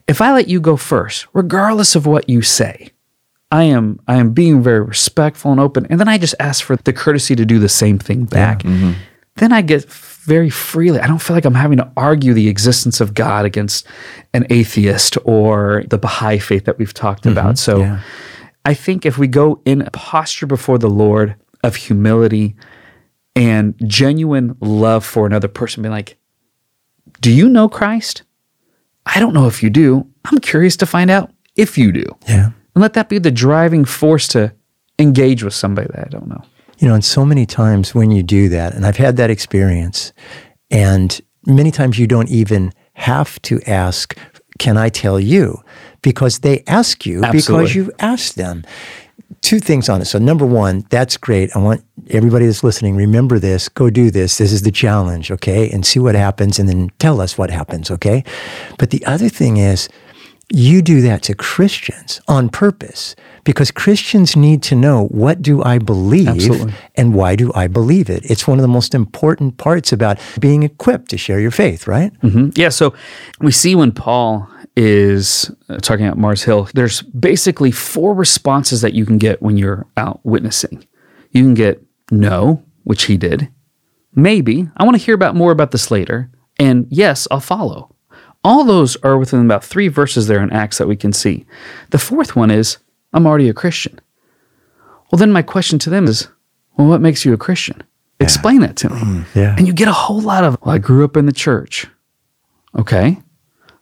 If 0.06 0.20
I 0.20 0.32
let 0.32 0.48
you 0.48 0.60
go 0.60 0.76
first, 0.76 1.26
regardless 1.32 1.96
of 1.96 2.06
what 2.06 2.28
you 2.28 2.42
say, 2.42 2.90
I 3.50 3.64
am 3.64 4.00
I 4.06 4.16
am 4.16 4.32
being 4.32 4.62
very 4.62 4.80
respectful 4.80 5.50
and 5.52 5.60
open, 5.60 5.86
and 5.88 5.98
then 5.98 6.08
I 6.08 6.18
just 6.18 6.34
ask 6.38 6.64
for 6.64 6.76
the 6.76 6.92
courtesy 6.92 7.34
to 7.36 7.44
do 7.44 7.58
the 7.58 7.68
same 7.68 7.98
thing 7.98 8.24
back. 8.24 8.60
Mm-hmm. 8.60 8.92
Then 9.36 9.52
I 9.52 9.62
get 9.62 9.88
very 10.26 10.50
freely. 10.50 11.00
I 11.00 11.06
don't 11.06 11.22
feel 11.22 11.34
like 11.34 11.44
I'm 11.44 11.54
having 11.54 11.78
to 11.78 11.90
argue 11.96 12.34
the 12.34 12.48
existence 12.48 13.00
of 13.00 13.14
God 13.14 13.44
against 13.44 13.86
an 14.34 14.46
atheist 14.50 15.16
or 15.24 15.84
the 15.88 15.98
Baha'i 15.98 16.38
faith 16.38 16.64
that 16.66 16.78
we've 16.78 16.92
talked 16.92 17.22
mm-hmm. 17.22 17.32
about. 17.32 17.58
So 17.58 17.78
yeah. 17.78 18.00
I 18.64 18.74
think 18.74 19.06
if 19.06 19.16
we 19.16 19.28
go 19.28 19.62
in 19.64 19.82
a 19.82 19.90
posture 19.92 20.46
before 20.46 20.78
the 20.78 20.90
Lord 20.90 21.36
of 21.62 21.76
humility 21.76 22.56
and 23.34 23.74
genuine 23.86 24.56
love 24.60 25.04
for 25.04 25.26
another 25.26 25.48
person, 25.48 25.82
be 25.82 25.88
like, 25.88 26.18
do 27.20 27.30
you 27.30 27.48
know 27.48 27.68
Christ? 27.68 28.22
I 29.06 29.20
don't 29.20 29.32
know 29.32 29.46
if 29.46 29.62
you 29.62 29.70
do. 29.70 30.06
I'm 30.24 30.38
curious 30.38 30.76
to 30.78 30.86
find 30.86 31.10
out 31.10 31.32
if 31.54 31.78
you 31.78 31.92
do. 31.92 32.04
Yeah. 32.28 32.50
And 32.74 32.82
let 32.82 32.94
that 32.94 33.08
be 33.08 33.18
the 33.18 33.30
driving 33.30 33.84
force 33.84 34.28
to 34.28 34.52
engage 34.98 35.42
with 35.44 35.54
somebody 35.54 35.88
that 35.94 36.06
I 36.06 36.08
don't 36.08 36.26
know. 36.28 36.42
You 36.78 36.88
know, 36.88 36.94
and 36.94 37.04
so 37.04 37.24
many 37.24 37.46
times 37.46 37.94
when 37.94 38.10
you 38.10 38.22
do 38.22 38.48
that, 38.50 38.74
and 38.74 38.84
I've 38.84 38.96
had 38.96 39.16
that 39.16 39.30
experience, 39.30 40.12
and 40.70 41.20
many 41.46 41.70
times 41.70 41.98
you 41.98 42.06
don't 42.06 42.28
even 42.28 42.72
have 42.94 43.40
to 43.42 43.60
ask, 43.66 44.16
Can 44.58 44.76
I 44.76 44.88
tell 44.88 45.18
you? 45.20 45.62
Because 46.02 46.40
they 46.40 46.62
ask 46.66 47.04
you 47.06 47.22
because 47.32 47.74
you 47.74 47.92
asked 47.98 48.36
them. 48.36 48.64
Two 49.42 49.58
things 49.58 49.88
on 49.88 50.00
it. 50.00 50.06
So, 50.06 50.18
number 50.18 50.46
one, 50.46 50.84
that's 50.90 51.16
great. 51.16 51.54
I 51.54 51.58
want 51.58 51.84
everybody 52.10 52.46
that's 52.46 52.64
listening, 52.64 52.96
remember 52.96 53.38
this, 53.38 53.68
go 53.68 53.90
do 53.90 54.10
this. 54.10 54.38
This 54.38 54.52
is 54.52 54.62
the 54.62 54.70
challenge, 54.70 55.30
okay? 55.30 55.70
And 55.70 55.84
see 55.84 55.98
what 55.98 56.14
happens, 56.14 56.58
and 56.58 56.68
then 56.68 56.90
tell 56.98 57.20
us 57.20 57.36
what 57.36 57.50
happens, 57.50 57.90
okay? 57.90 58.24
But 58.78 58.90
the 58.90 59.04
other 59.04 59.28
thing 59.28 59.56
is, 59.56 59.88
you 60.52 60.80
do 60.80 61.00
that 61.02 61.22
to 61.24 61.34
Christians 61.34 62.20
on 62.28 62.48
purpose 62.48 63.16
because 63.44 63.70
Christians 63.72 64.36
need 64.36 64.62
to 64.64 64.76
know 64.76 65.06
what 65.08 65.42
do 65.42 65.62
I 65.64 65.78
believe 65.78 66.28
Absolutely. 66.28 66.74
and 66.94 67.14
why 67.14 67.34
do 67.34 67.50
I 67.54 67.66
believe 67.66 68.08
it? 68.08 68.24
It's 68.30 68.46
one 68.46 68.58
of 68.58 68.62
the 68.62 68.68
most 68.68 68.94
important 68.94 69.58
parts 69.58 69.92
about 69.92 70.18
being 70.38 70.62
equipped 70.62 71.10
to 71.10 71.18
share 71.18 71.40
your 71.40 71.50
faith, 71.50 71.86
right? 71.88 72.12
Mhm. 72.22 72.56
Yeah. 72.56 72.68
So 72.68 72.94
we 73.40 73.50
see 73.50 73.74
when 73.74 73.90
Paul 73.90 74.48
is 74.76 75.50
uh, 75.68 75.78
talking 75.78 76.06
about 76.06 76.18
Mars 76.18 76.44
Hill, 76.44 76.68
there's 76.74 77.02
basically 77.02 77.72
four 77.72 78.14
responses 78.14 78.82
that 78.82 78.94
you 78.94 79.04
can 79.04 79.18
get 79.18 79.42
when 79.42 79.56
you're 79.56 79.86
out 79.96 80.20
witnessing. 80.22 80.84
You 81.32 81.42
can 81.42 81.54
get 81.54 81.82
no, 82.12 82.62
which 82.84 83.04
he 83.04 83.16
did. 83.16 83.48
Maybe. 84.14 84.68
I 84.76 84.84
want 84.84 84.96
to 84.96 85.02
hear 85.02 85.14
about 85.14 85.34
more 85.34 85.50
about 85.50 85.72
this 85.72 85.90
later. 85.90 86.30
And 86.58 86.86
yes, 86.88 87.26
I'll 87.30 87.40
follow. 87.40 87.95
All 88.46 88.62
those 88.62 88.94
are 89.02 89.18
within 89.18 89.44
about 89.44 89.64
three 89.64 89.88
verses 89.88 90.28
there 90.28 90.40
in 90.40 90.52
Acts 90.52 90.78
that 90.78 90.86
we 90.86 90.94
can 90.94 91.12
see. 91.12 91.44
The 91.90 91.98
fourth 91.98 92.36
one 92.36 92.48
is, 92.48 92.78
I'm 93.12 93.26
already 93.26 93.48
a 93.48 93.52
Christian. 93.52 93.98
Well, 95.10 95.18
then 95.18 95.32
my 95.32 95.42
question 95.42 95.80
to 95.80 95.90
them 95.90 96.04
is, 96.04 96.28
well, 96.76 96.86
what 96.86 97.00
makes 97.00 97.24
you 97.24 97.32
a 97.32 97.36
Christian? 97.36 97.82
Explain 98.20 98.60
that 98.60 98.76
to 98.76 98.90
me. 98.90 99.24
Yeah. 99.34 99.56
And 99.58 99.66
you 99.66 99.72
get 99.72 99.88
a 99.88 99.92
whole 99.92 100.20
lot 100.20 100.44
of, 100.44 100.56
well, 100.62 100.76
I 100.76 100.78
grew 100.78 101.04
up 101.04 101.16
in 101.16 101.26
the 101.26 101.32
church. 101.32 101.88
Okay. 102.78 103.18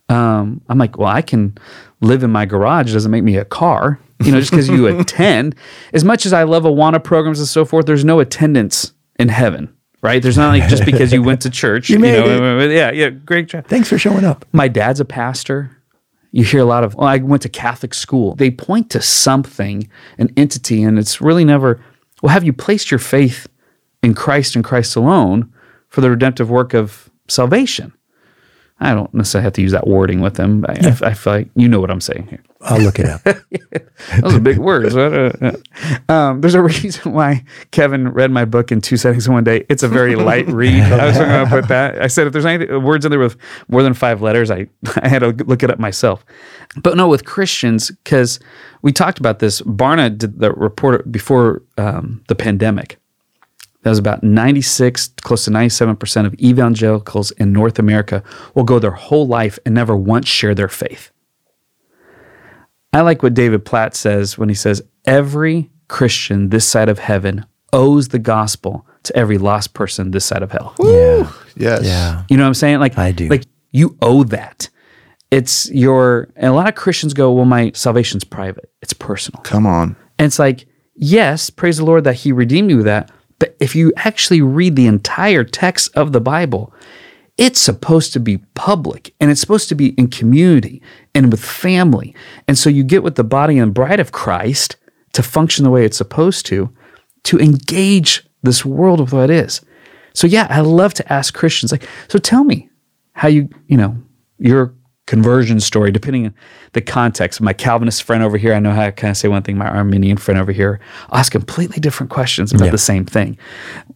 Um, 0.09 0.63
I'm 0.67 0.79
like, 0.79 0.97
well, 0.97 1.09
I 1.09 1.21
can 1.21 1.59
live 2.01 2.23
in 2.23 2.31
my 2.31 2.47
garage. 2.47 2.89
It 2.89 2.95
doesn't 2.95 3.11
make 3.11 3.23
me 3.23 3.37
a 3.37 3.45
car. 3.45 4.01
You 4.23 4.33
know, 4.33 4.41
just 4.41 4.51
because 4.51 4.71
you 4.71 4.87
attend. 4.99 5.57
As 5.93 6.05
much 6.05 6.25
as 6.25 6.33
I 6.33 6.45
love 6.45 6.63
Awana 6.63 7.05
programs 7.05 7.39
and 7.39 7.49
so 7.49 7.67
forth, 7.67 7.85
there's 7.85 8.05
no 8.05 8.19
attendance 8.19 8.95
in 9.19 9.29
heaven, 9.29 9.74
right? 10.05 10.23
There's 10.23 10.37
not 10.37 10.51
like 10.51 10.69
just 10.69 10.85
because 10.93 11.13
you 11.13 11.23
went 11.23 11.41
to 11.43 11.51
church. 11.51 11.89
You 11.89 11.99
made 11.99 12.13
know, 12.13 12.27
uh, 12.27 12.63
uh, 12.63 12.69
Yeah, 12.69 12.93
yeah, 12.93 13.09
great 13.09 13.49
job. 13.49 13.67
Thanks 13.67 13.89
for 13.89 13.99
showing 13.99 14.25
up. 14.25 14.45
My 14.53 14.69
dad's 14.69 15.01
a 15.01 15.05
pastor. 15.05 15.77
You 16.31 16.45
hear 16.45 16.61
a 16.61 16.65
lot 16.65 16.85
of, 16.85 16.95
well, 16.95 17.09
I 17.09 17.17
went 17.19 17.43
to 17.43 17.49
Catholic 17.49 17.95
school. 17.95 18.35
They 18.35 18.51
point 18.51 18.91
to 18.91 19.01
something, 19.01 19.89
an 20.19 20.31
entity, 20.37 20.83
and 20.83 20.99
it's 20.99 21.21
really 21.21 21.45
never, 21.45 21.83
well, 22.23 22.33
have 22.33 22.45
you 22.45 22.53
placed 22.53 22.91
your 22.91 22.99
faith 22.99 23.49
in 24.03 24.15
Christ 24.15 24.55
and 24.57 24.65
Christ 24.65 24.95
alone 24.95 25.53
for 25.89 26.01
the 26.01 26.11
redemptive 26.11 26.51
work 26.51 26.75
of 26.75 27.09
salvation? 27.29 27.93
I 28.85 28.95
don't 28.95 29.13
necessarily 29.15 29.45
have 29.45 29.53
to 29.55 29.63
use 29.63 29.73
that 29.73 29.87
wording 29.87 30.21
with 30.21 30.35
them. 30.35 30.61
But 30.61 30.85
I, 30.85 31.09
I, 31.09 31.15
feel 31.15 31.33
like 31.33 31.49
you 31.57 31.69
know 31.69 31.81
what 31.81 31.91
I'm 31.91 32.01
saying 32.01 32.27
here. 32.29 32.43
I'll 32.61 32.81
look 32.81 32.99
it 32.99 33.07
up. 33.07 33.23
Those 34.21 34.35
are 34.35 34.41
big 34.41 34.59
words. 34.59 34.97
Uh, 34.97 35.33
uh. 35.41 36.13
Um, 36.13 36.41
there's 36.41 36.55
a 36.55 36.63
reason 36.83 37.13
why 37.13 37.45
Kevin 37.71 38.09
read 38.09 38.31
my 38.31 38.45
book 38.45 38.73
in 38.73 38.81
two 38.81 38.97
settings 38.97 39.27
in 39.27 39.33
one 39.33 39.45
day. 39.45 39.65
It's 39.69 39.83
a 39.83 39.89
very 39.89 40.17
light 40.17 40.47
read. 40.49 40.83
I 40.83 41.07
was 41.07 41.17
going 41.17 41.45
to 41.45 41.51
put 41.51 41.69
that. 41.69 42.01
I 42.01 42.07
said 42.07 42.27
if 42.27 42.33
there's 42.33 42.47
any 42.47 42.67
words 42.77 43.05
in 43.05 43.11
there 43.11 43.19
with 43.19 43.37
more 43.69 43.83
than 43.83 43.95
five 43.95 44.23
letters, 44.23 44.51
I, 44.51 44.67
I 44.97 45.09
had 45.09 45.21
to 45.21 45.29
look 45.45 45.63
it 45.63 45.71
up 45.71 45.79
myself. 45.79 46.25
But 46.83 46.97
no, 46.97 47.09
with 47.09 47.25
Christians, 47.25 47.91
because 47.91 48.41
we 48.83 48.93
talked 48.93 49.19
about 49.19 49.39
this. 49.39 49.63
Barna 49.63 50.17
did 50.17 50.41
the 50.41 50.53
report 50.53 51.11
before 51.11 51.63
um, 51.79 52.23
the 52.29 52.35
pandemic. 52.35 52.99
That 53.85 53.91
was 53.91 53.99
about 53.99 54.23
96, 54.23 55.09
close 55.21 55.45
to 55.45 55.51
97% 55.51 56.25
of 56.27 56.35
evangelicals 56.35 57.31
in 57.33 57.53
North 57.53 57.79
America 57.79 58.23
will 58.55 58.65
go 58.65 58.79
their 58.79 58.93
whole 58.93 59.27
life 59.27 59.59
and 59.67 59.75
never 59.75 59.95
once 59.95 60.27
share 60.27 60.55
their 60.55 60.69
faith. 60.69 61.11
I 62.95 63.03
like 63.03 63.23
what 63.23 63.35
David 63.35 63.67
Platt 63.67 63.95
says 63.95 64.39
when 64.39 64.49
he 64.49 64.55
says, 64.55 64.83
Every 65.05 65.71
Christian 65.89 66.49
this 66.49 66.67
side 66.67 66.89
of 66.89 66.99
heaven 66.99 67.45
owes 67.75 68.09
the 68.09 68.19
gospel 68.19 68.87
to 69.03 69.15
every 69.15 69.37
lost 69.37 69.75
person 69.75 70.13
this 70.13 70.25
side 70.25 70.43
of 70.43 70.51
hell. 70.51 70.75
yeah. 70.79 71.31
Yes. 71.57 71.85
Yeah. 71.85 72.25
You 72.31 72.37
know 72.39 72.45
what 72.45 72.49
I'm 72.49 72.55
saying? 72.55 72.81
Like 72.81 72.97
I 72.97 73.13
do. 73.13 73.29
Like 73.29 73.45
you 73.71 73.99
owe 74.01 74.25
that. 74.25 74.71
It's 75.31 75.71
your 75.71 76.31
and 76.37 76.47
a 76.47 76.55
lot 76.55 76.69
of 76.69 76.75
Christians 76.75 77.13
go, 77.13 77.31
Well, 77.33 77.45
my 77.45 77.71
salvation's 77.75 78.25
private. 78.25 78.73
It's 78.81 78.95
personal. 78.95 79.43
Come 79.43 79.67
on. 79.67 79.95
And 80.19 80.27
it's 80.27 80.39
like, 80.39 80.67
yes, 80.95 81.51
praise 81.51 81.77
the 81.77 81.85
Lord 81.85 82.05
that 82.05 82.15
He 82.15 82.33
redeemed 82.33 82.71
you 82.71 82.77
with 82.79 82.87
that. 82.87 83.11
But 83.39 83.57
if 83.61 83.75
you 83.75 83.93
actually 83.97 84.41
read 84.41 84.77
the 84.77 84.87
entire 84.87 85.45
text 85.45 85.95
of 85.97 86.13
the 86.13 86.21
Bible, 86.21 86.73
it's 87.37 87.61
supposed 87.61 88.13
to 88.13 88.21
be 88.21 88.39
public 88.55 89.13
and 89.21 89.31
it's 89.31 89.41
supposed 89.41 89.69
to 89.69 89.75
be 89.75 89.89
in 89.91 90.09
community 90.09 90.81
and 91.15 91.31
with 91.31 91.45
family. 91.45 92.15
And 92.47 92.57
so 92.57 92.71
you 92.71 92.85
get 92.85 93.03
with 93.03 93.17
the 93.17 93.25
body 93.25 93.59
and 93.59 93.75
bride 93.75 94.01
of 94.01 94.13
Christ 94.13 94.77
to 95.15 95.23
function 95.23 95.65
the 95.65 95.71
way 95.71 95.85
it's 95.85 95.97
supposed 95.97 96.47
to, 96.47 96.71
to 97.25 97.39
engage 97.39 98.25
this 98.43 98.65
world 98.65 99.01
with 99.01 99.13
what 99.13 99.31
it 99.31 99.45
is. 99.45 99.61
So 100.13 100.27
yeah, 100.27 100.47
I 100.49 100.61
love 100.61 100.95
to 100.95 101.13
ask 101.13 101.35
Christians 101.35 101.73
like, 101.73 101.89
so 102.09 102.19
tell 102.19 102.45
me 102.45 102.69
how 103.15 103.29
you, 103.29 103.49
you 103.67 103.77
know, 103.77 103.97
your 104.39 104.75
conversion 105.07 105.61
story, 105.61 105.91
depending 105.91 106.27
on 106.27 106.35
the 106.73 106.81
context. 106.81 107.41
My 107.41 107.53
Calvinist 107.53 108.03
friend 108.03 108.23
over 108.23 108.39
here, 108.39 108.55
I 108.55 108.59
know 108.59 108.73
how 108.73 108.87
to 108.87 108.93
kind 108.93 109.11
of 109.11 109.17
say 109.17 109.29
one 109.29 109.43
thing. 109.43 109.59
My 109.59 109.69
Arminian 109.69 110.17
friend 110.17 110.41
over 110.41 110.53
here, 110.53 110.81
I'll 111.11 111.21
ask 111.21 111.31
completely 111.31 111.79
different 111.79 112.11
questions 112.11 112.53
about 112.53 112.67
Yeah. 112.67 112.71
the 112.71 112.79
same 112.79 113.05
thing. 113.05 113.37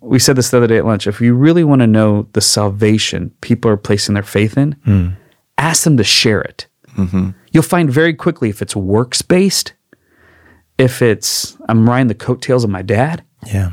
We 0.00 0.18
said 0.18 0.36
this 0.36 0.50
the 0.50 0.58
other 0.58 0.66
day 0.66 0.76
at 0.76 0.84
lunch. 0.84 1.06
If 1.06 1.20
you 1.20 1.34
really 1.34 1.64
want 1.64 1.80
to 1.80 1.86
know 1.86 2.28
the 2.32 2.40
salvation 2.40 3.30
people 3.40 3.70
are 3.70 3.76
placing 3.76 4.14
their 4.14 4.22
faith 4.22 4.58
in, 4.58 4.72
hmm. 4.84 5.08
ask 5.56 5.84
them 5.84 5.96
to 5.96 6.04
share 6.04 6.42
it. 6.42 6.66
Mm-hmm. 6.96 7.30
You'll 7.52 7.62
find 7.62 7.90
very 7.90 8.12
quickly 8.12 8.50
if 8.50 8.60
it's 8.60 8.76
works 8.76 9.22
based, 9.22 9.72
if 10.76 11.00
it's 11.00 11.56
I'm 11.68 11.88
riding 11.88 12.08
the 12.08 12.14
coattails 12.14 12.64
of 12.64 12.70
my 12.70 12.82
dad. 12.82 13.24
Yeah. 13.46 13.72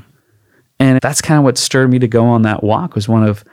And 0.80 1.00
that's 1.02 1.22
kind 1.22 1.38
of 1.38 1.44
what 1.44 1.58
stirred 1.58 1.90
me 1.90 2.00
to 2.00 2.08
go 2.08 2.26
on 2.26 2.44
that 2.44 2.64
walk 2.64 2.96
was 2.96 3.08
one 3.10 3.24
of 3.24 3.44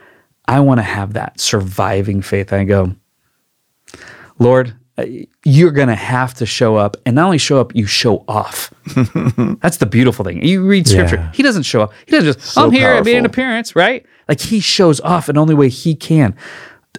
I 0.45 0.59
want 0.59 0.79
to 0.79 0.83
have 0.83 1.13
that 1.13 1.39
surviving 1.39 2.21
faith. 2.21 2.51
I 2.51 2.65
go, 2.65 2.95
Lord, 4.39 4.75
uh, 4.97 5.05
you're 5.43 5.71
going 5.71 5.87
to 5.87 5.95
have 5.95 6.33
to 6.35 6.45
show 6.45 6.75
up 6.75 6.97
and 7.05 7.15
not 7.15 7.25
only 7.25 7.37
show 7.37 7.59
up, 7.59 7.75
you 7.75 7.85
show 7.85 8.23
off. 8.27 8.73
that's 9.61 9.77
the 9.77 9.87
beautiful 9.89 10.23
thing. 10.25 10.43
You 10.45 10.65
read 10.67 10.87
scripture. 10.87 11.15
Yeah. 11.17 11.31
He 11.33 11.43
doesn't 11.43 11.63
show 11.63 11.81
up. 11.81 11.93
He 12.05 12.11
doesn't 12.11 12.33
just, 12.33 12.53
So 12.53 12.65
I'm 12.65 12.71
here, 12.71 12.91
I 12.93 13.01
made 13.01 13.17
an 13.17 13.25
appearance, 13.25 13.75
right? 13.75 14.05
Like 14.29 14.39
he 14.39 14.59
shows 14.59 14.99
off 15.01 15.29
in 15.29 15.35
the 15.35 15.41
only 15.41 15.55
way 15.55 15.69
he 15.69 15.95
can. 15.95 16.35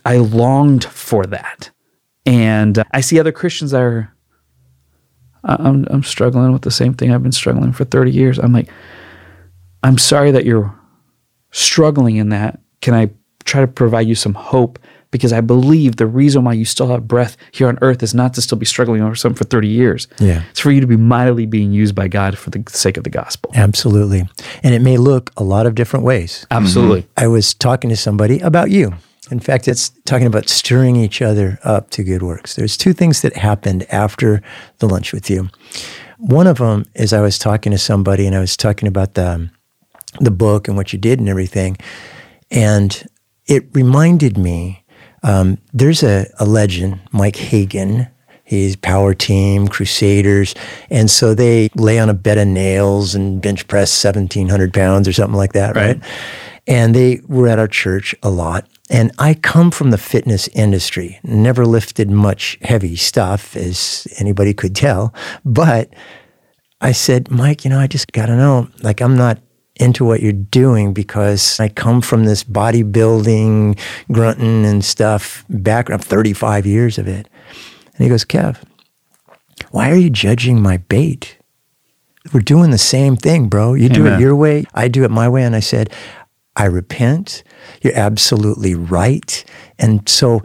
I 0.04 0.16
longed 0.18 0.84
for 0.84 1.24
that. 1.26 1.70
And 2.26 2.78
uh, 2.78 2.84
I 2.92 3.00
see 3.00 3.18
other 3.20 3.32
Christians 3.32 3.70
that 3.72 3.80
are, 3.82 4.12
I- 5.44 5.56
I'm, 5.60 5.86
I'm 5.90 6.02
struggling 6.02 6.52
with 6.52 6.62
the 6.62 6.70
same 6.70 6.94
thing 6.94 7.12
I've 7.12 7.22
been 7.22 7.32
struggling 7.32 7.72
for 7.72 7.84
30 7.84 8.10
years. 8.10 8.38
I'm 8.38 8.52
like, 8.52 8.68
I'm 9.82 9.98
sorry 9.98 10.30
that 10.32 10.44
you're 10.44 10.74
struggling 11.52 12.16
in 12.16 12.30
that. 12.30 12.60
Can 12.80 12.94
I 12.94 13.10
try 13.44 13.60
to 13.60 13.66
provide 13.66 14.06
you 14.08 14.14
some 14.14 14.34
hope? 14.34 14.78
Because 15.14 15.32
I 15.32 15.40
believe 15.40 15.94
the 15.94 16.08
reason 16.08 16.42
why 16.42 16.54
you 16.54 16.64
still 16.64 16.88
have 16.88 17.06
breath 17.06 17.36
here 17.52 17.68
on 17.68 17.78
earth 17.82 18.02
is 18.02 18.14
not 18.14 18.34
to 18.34 18.42
still 18.42 18.58
be 18.58 18.66
struggling 18.66 19.00
over 19.00 19.14
something 19.14 19.36
for 19.36 19.44
30 19.44 19.68
years. 19.68 20.08
Yeah. 20.18 20.42
It's 20.50 20.58
for 20.58 20.72
you 20.72 20.80
to 20.80 20.88
be 20.88 20.96
mightily 20.96 21.46
being 21.46 21.70
used 21.70 21.94
by 21.94 22.08
God 22.08 22.36
for 22.36 22.50
the 22.50 22.64
sake 22.66 22.96
of 22.96 23.04
the 23.04 23.10
gospel. 23.10 23.52
Absolutely. 23.54 24.28
And 24.64 24.74
it 24.74 24.82
may 24.82 24.96
look 24.96 25.30
a 25.36 25.44
lot 25.44 25.66
of 25.66 25.76
different 25.76 26.04
ways. 26.04 26.48
Absolutely. 26.50 27.02
Mm-hmm. 27.02 27.24
I 27.24 27.28
was 27.28 27.54
talking 27.54 27.90
to 27.90 27.96
somebody 27.96 28.40
about 28.40 28.72
you. 28.72 28.94
In 29.30 29.38
fact, 29.38 29.68
it's 29.68 29.90
talking 30.04 30.26
about 30.26 30.48
stirring 30.48 30.96
each 30.96 31.22
other 31.22 31.60
up 31.62 31.90
to 31.90 32.02
good 32.02 32.24
works. 32.24 32.56
There's 32.56 32.76
two 32.76 32.92
things 32.92 33.22
that 33.22 33.36
happened 33.36 33.86
after 33.90 34.42
the 34.80 34.88
lunch 34.88 35.12
with 35.12 35.30
you. 35.30 35.48
One 36.18 36.48
of 36.48 36.58
them 36.58 36.86
is 36.94 37.12
I 37.12 37.20
was 37.20 37.38
talking 37.38 37.70
to 37.70 37.78
somebody 37.78 38.26
and 38.26 38.34
I 38.34 38.40
was 38.40 38.56
talking 38.56 38.88
about 38.88 39.14
the 39.14 39.48
the 40.20 40.30
book 40.30 40.68
and 40.68 40.76
what 40.76 40.92
you 40.92 40.98
did 40.98 41.18
and 41.18 41.28
everything, 41.28 41.76
and 42.50 43.06
it 43.46 43.66
reminded 43.72 44.38
me. 44.38 44.83
Um, 45.24 45.58
there's 45.72 46.02
a, 46.02 46.26
a 46.38 46.44
legend, 46.44 47.00
Mike 47.10 47.36
Hagan. 47.36 48.06
He's 48.44 48.76
Power 48.76 49.14
Team, 49.14 49.66
Crusaders. 49.66 50.54
And 50.90 51.10
so 51.10 51.34
they 51.34 51.70
lay 51.74 51.98
on 51.98 52.10
a 52.10 52.14
bed 52.14 52.36
of 52.36 52.46
nails 52.46 53.14
and 53.14 53.40
bench 53.40 53.66
press 53.66 54.04
1,700 54.04 54.72
pounds 54.72 55.08
or 55.08 55.14
something 55.14 55.36
like 55.36 55.54
that, 55.54 55.74
right? 55.74 55.98
And 56.66 56.94
they 56.94 57.20
were 57.26 57.48
at 57.48 57.58
our 57.58 57.66
church 57.66 58.14
a 58.22 58.28
lot. 58.28 58.68
And 58.90 59.12
I 59.18 59.32
come 59.32 59.70
from 59.70 59.90
the 59.90 59.98
fitness 59.98 60.46
industry, 60.48 61.18
never 61.24 61.64
lifted 61.64 62.10
much 62.10 62.58
heavy 62.60 62.96
stuff, 62.96 63.56
as 63.56 64.06
anybody 64.18 64.52
could 64.52 64.76
tell. 64.76 65.14
But 65.44 65.94
I 66.82 66.92
said, 66.92 67.30
Mike, 67.30 67.64
you 67.64 67.70
know, 67.70 67.80
I 67.80 67.86
just 67.86 68.12
got 68.12 68.26
to 68.26 68.36
know, 68.36 68.68
like, 68.82 69.00
I'm 69.00 69.16
not 69.16 69.38
into 69.76 70.04
what 70.04 70.22
you're 70.22 70.32
doing 70.32 70.92
because 70.92 71.58
I 71.58 71.68
come 71.68 72.00
from 72.00 72.24
this 72.24 72.44
bodybuilding, 72.44 73.78
grunting 74.12 74.64
and 74.64 74.84
stuff 74.84 75.44
background, 75.48 76.04
35 76.04 76.66
years 76.66 76.98
of 76.98 77.08
it. 77.08 77.28
And 77.96 78.04
he 78.04 78.08
goes, 78.08 78.24
Kev, 78.24 78.56
why 79.70 79.90
are 79.90 79.96
you 79.96 80.10
judging 80.10 80.62
my 80.62 80.76
bait? 80.76 81.38
We're 82.32 82.40
doing 82.40 82.70
the 82.70 82.78
same 82.78 83.16
thing, 83.16 83.48
bro. 83.48 83.74
You 83.74 83.88
do 83.88 84.06
it 84.06 84.20
your 84.20 84.34
way, 84.34 84.64
I 84.74 84.88
do 84.88 85.04
it 85.04 85.10
my 85.10 85.28
way. 85.28 85.42
And 85.42 85.54
I 85.54 85.60
said, 85.60 85.92
I 86.56 86.66
repent. 86.66 87.42
You're 87.82 87.96
absolutely 87.96 88.74
right. 88.74 89.44
And 89.78 90.08
so 90.08 90.42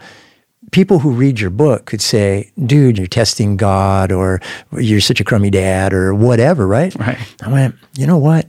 people 0.71 0.99
who 0.99 1.11
read 1.11 1.39
your 1.39 1.49
book 1.49 1.85
could 1.85 2.01
say, 2.01 2.51
dude, 2.65 2.97
you're 2.97 3.07
testing 3.07 3.57
God 3.57 4.11
or 4.11 4.41
you're 4.77 5.01
such 5.01 5.19
a 5.19 5.23
crummy 5.23 5.49
dad 5.49 5.93
or 5.93 6.13
whatever, 6.13 6.67
right? 6.67 6.93
Right. 6.95 7.17
I 7.41 7.51
went, 7.51 7.75
you 7.95 8.07
know 8.07 8.17
what? 8.17 8.47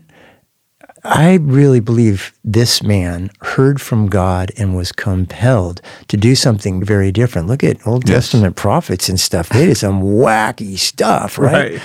I 1.02 1.34
really 1.36 1.80
believe 1.80 2.32
this 2.44 2.82
man 2.82 3.30
heard 3.40 3.80
from 3.80 4.08
God 4.08 4.52
and 4.58 4.76
was 4.76 4.92
compelled 4.92 5.80
to 6.08 6.16
do 6.16 6.34
something 6.34 6.84
very 6.84 7.10
different. 7.10 7.48
Look 7.48 7.64
at 7.64 7.86
Old 7.86 8.08
Yes. 8.08 8.24
Testament 8.24 8.56
prophets 8.56 9.08
and 9.08 9.18
stuff. 9.18 9.48
They 9.48 9.66
did 9.66 9.76
some 9.76 10.02
wacky 10.22 10.78
stuff, 10.78 11.38
right? 11.38 11.72
Right. 11.72 11.82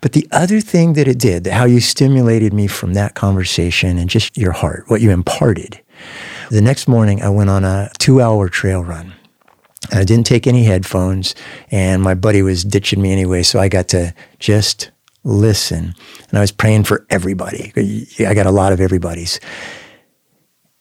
But 0.00 0.12
the 0.12 0.26
other 0.32 0.60
thing 0.60 0.94
that 0.94 1.06
it 1.06 1.18
did, 1.18 1.46
how 1.46 1.64
you 1.64 1.80
stimulated 1.80 2.52
me 2.52 2.66
from 2.66 2.94
that 2.94 3.14
conversation 3.14 3.98
and 3.98 4.08
just 4.08 4.36
your 4.36 4.52
heart, 4.52 4.84
what 4.88 5.00
you 5.00 5.10
imparted. 5.10 5.80
The 6.50 6.62
next 6.62 6.88
morning, 6.88 7.22
I 7.22 7.28
went 7.28 7.50
on 7.50 7.64
a 7.64 7.90
two 7.98 8.20
hour 8.20 8.48
trail 8.48 8.82
run. 8.82 9.12
I 9.92 10.04
didn't 10.04 10.26
take 10.26 10.46
any 10.46 10.64
headphones, 10.64 11.34
and 11.70 12.02
my 12.02 12.14
buddy 12.14 12.42
was 12.42 12.64
ditching 12.64 13.00
me 13.00 13.12
anyway, 13.12 13.42
so 13.42 13.58
I 13.60 13.68
got 13.68 13.88
to 13.88 14.14
just 14.38 14.90
listen. 15.24 15.94
And 16.28 16.38
I 16.38 16.40
was 16.40 16.52
praying 16.52 16.84
for 16.84 17.06
everybody. 17.10 17.72
I 18.26 18.34
got 18.34 18.46
a 18.46 18.50
lot 18.50 18.72
of 18.72 18.80
everybody's. 18.80 19.40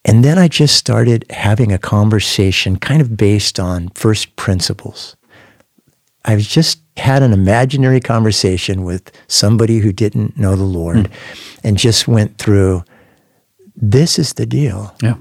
And 0.06 0.24
then 0.24 0.38
I 0.38 0.48
just 0.48 0.76
started 0.76 1.26
having 1.30 1.72
a 1.72 1.78
conversation 1.78 2.78
kind 2.78 3.02
of 3.02 3.18
based 3.18 3.60
on 3.60 3.90
first 3.90 4.36
principles. 4.36 5.16
I 6.26 6.38
just 6.38 6.82
had 6.98 7.24
an 7.24 7.34
imaginary 7.34 8.00
conversation 8.00 8.84
with 8.84 9.12
somebody 9.28 9.80
who 9.80 9.92
didn't 9.92 10.38
know 10.38 10.56
the 10.56 10.64
Lord 10.64 11.08
hmm. 11.08 11.14
and 11.64 11.78
just 11.78 12.08
went 12.08 12.38
through 12.38 12.84
this 13.76 14.20
is 14.20 14.34
the 14.34 14.46
deal. 14.46 14.96
Yeah. 15.02 15.16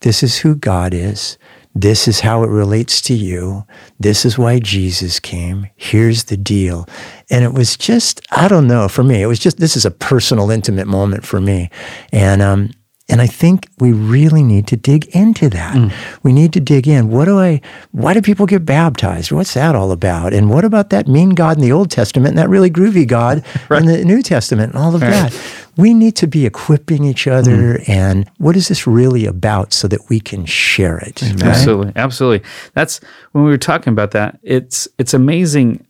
This 0.00 0.22
is 0.22 0.38
who 0.38 0.54
God 0.54 0.94
is. 0.94 1.36
This 1.74 2.08
is 2.08 2.20
how 2.20 2.42
it 2.42 2.48
relates 2.48 3.00
to 3.02 3.14
you. 3.14 3.64
This 4.00 4.24
is 4.24 4.36
why 4.36 4.58
Jesus 4.58 5.20
came. 5.20 5.68
Here's 5.76 6.24
the 6.24 6.36
deal. 6.36 6.88
And 7.30 7.44
it 7.44 7.52
was 7.52 7.76
just, 7.76 8.20
I 8.30 8.48
don't 8.48 8.66
know, 8.66 8.88
for 8.88 9.04
me, 9.04 9.22
it 9.22 9.26
was 9.26 9.38
just, 9.38 9.58
this 9.58 9.76
is 9.76 9.84
a 9.84 9.90
personal, 9.90 10.50
intimate 10.50 10.86
moment 10.88 11.24
for 11.24 11.40
me. 11.40 11.70
And, 12.12 12.42
um, 12.42 12.70
and 13.10 13.22
I 13.22 13.26
think 13.26 13.68
we 13.78 13.92
really 13.92 14.42
need 14.42 14.66
to 14.66 14.76
dig 14.76 15.06
into 15.16 15.48
that. 15.48 15.74
Mm. 15.74 15.92
We 16.22 16.32
need 16.32 16.52
to 16.52 16.60
dig 16.60 16.86
in. 16.86 17.08
What 17.08 17.24
do 17.24 17.38
I, 17.38 17.62
why 17.92 18.12
do 18.12 18.20
people 18.20 18.44
get 18.44 18.66
baptized? 18.66 19.32
What's 19.32 19.54
that 19.54 19.74
all 19.74 19.92
about? 19.92 20.34
And 20.34 20.50
what 20.50 20.64
about 20.64 20.90
that 20.90 21.08
mean 21.08 21.30
God 21.30 21.56
in 21.56 21.62
the 21.62 21.72
Old 21.72 21.90
Testament 21.90 22.30
and 22.30 22.38
that 22.38 22.50
really 22.50 22.70
groovy 22.70 23.06
God 23.06 23.42
in 23.70 23.86
the 23.86 24.04
New 24.04 24.20
Testament 24.20 24.74
and 24.74 24.82
all 24.82 24.94
of 24.94 25.00
that? 25.00 25.34
We 25.78 25.94
need 25.94 26.16
to 26.16 26.26
be 26.26 26.44
equipping 26.44 27.04
each 27.04 27.24
mm. 27.24 27.32
other. 27.32 27.80
And 27.86 28.28
what 28.36 28.56
is 28.56 28.68
this 28.68 28.86
really 28.86 29.24
about 29.24 29.72
so 29.72 29.88
that 29.88 30.10
we 30.10 30.20
can 30.20 30.44
share 30.44 30.98
it? 30.98 31.22
right? 31.22 31.42
Absolutely, 31.44 31.92
absolutely. 31.96 32.48
That's 32.74 33.00
when 33.32 33.44
we 33.44 33.50
were 33.50 33.58
talking 33.58 33.92
about 33.92 34.10
that. 34.10 34.38
It's 34.42 34.86
it's 34.98 35.14
amazing 35.14 35.86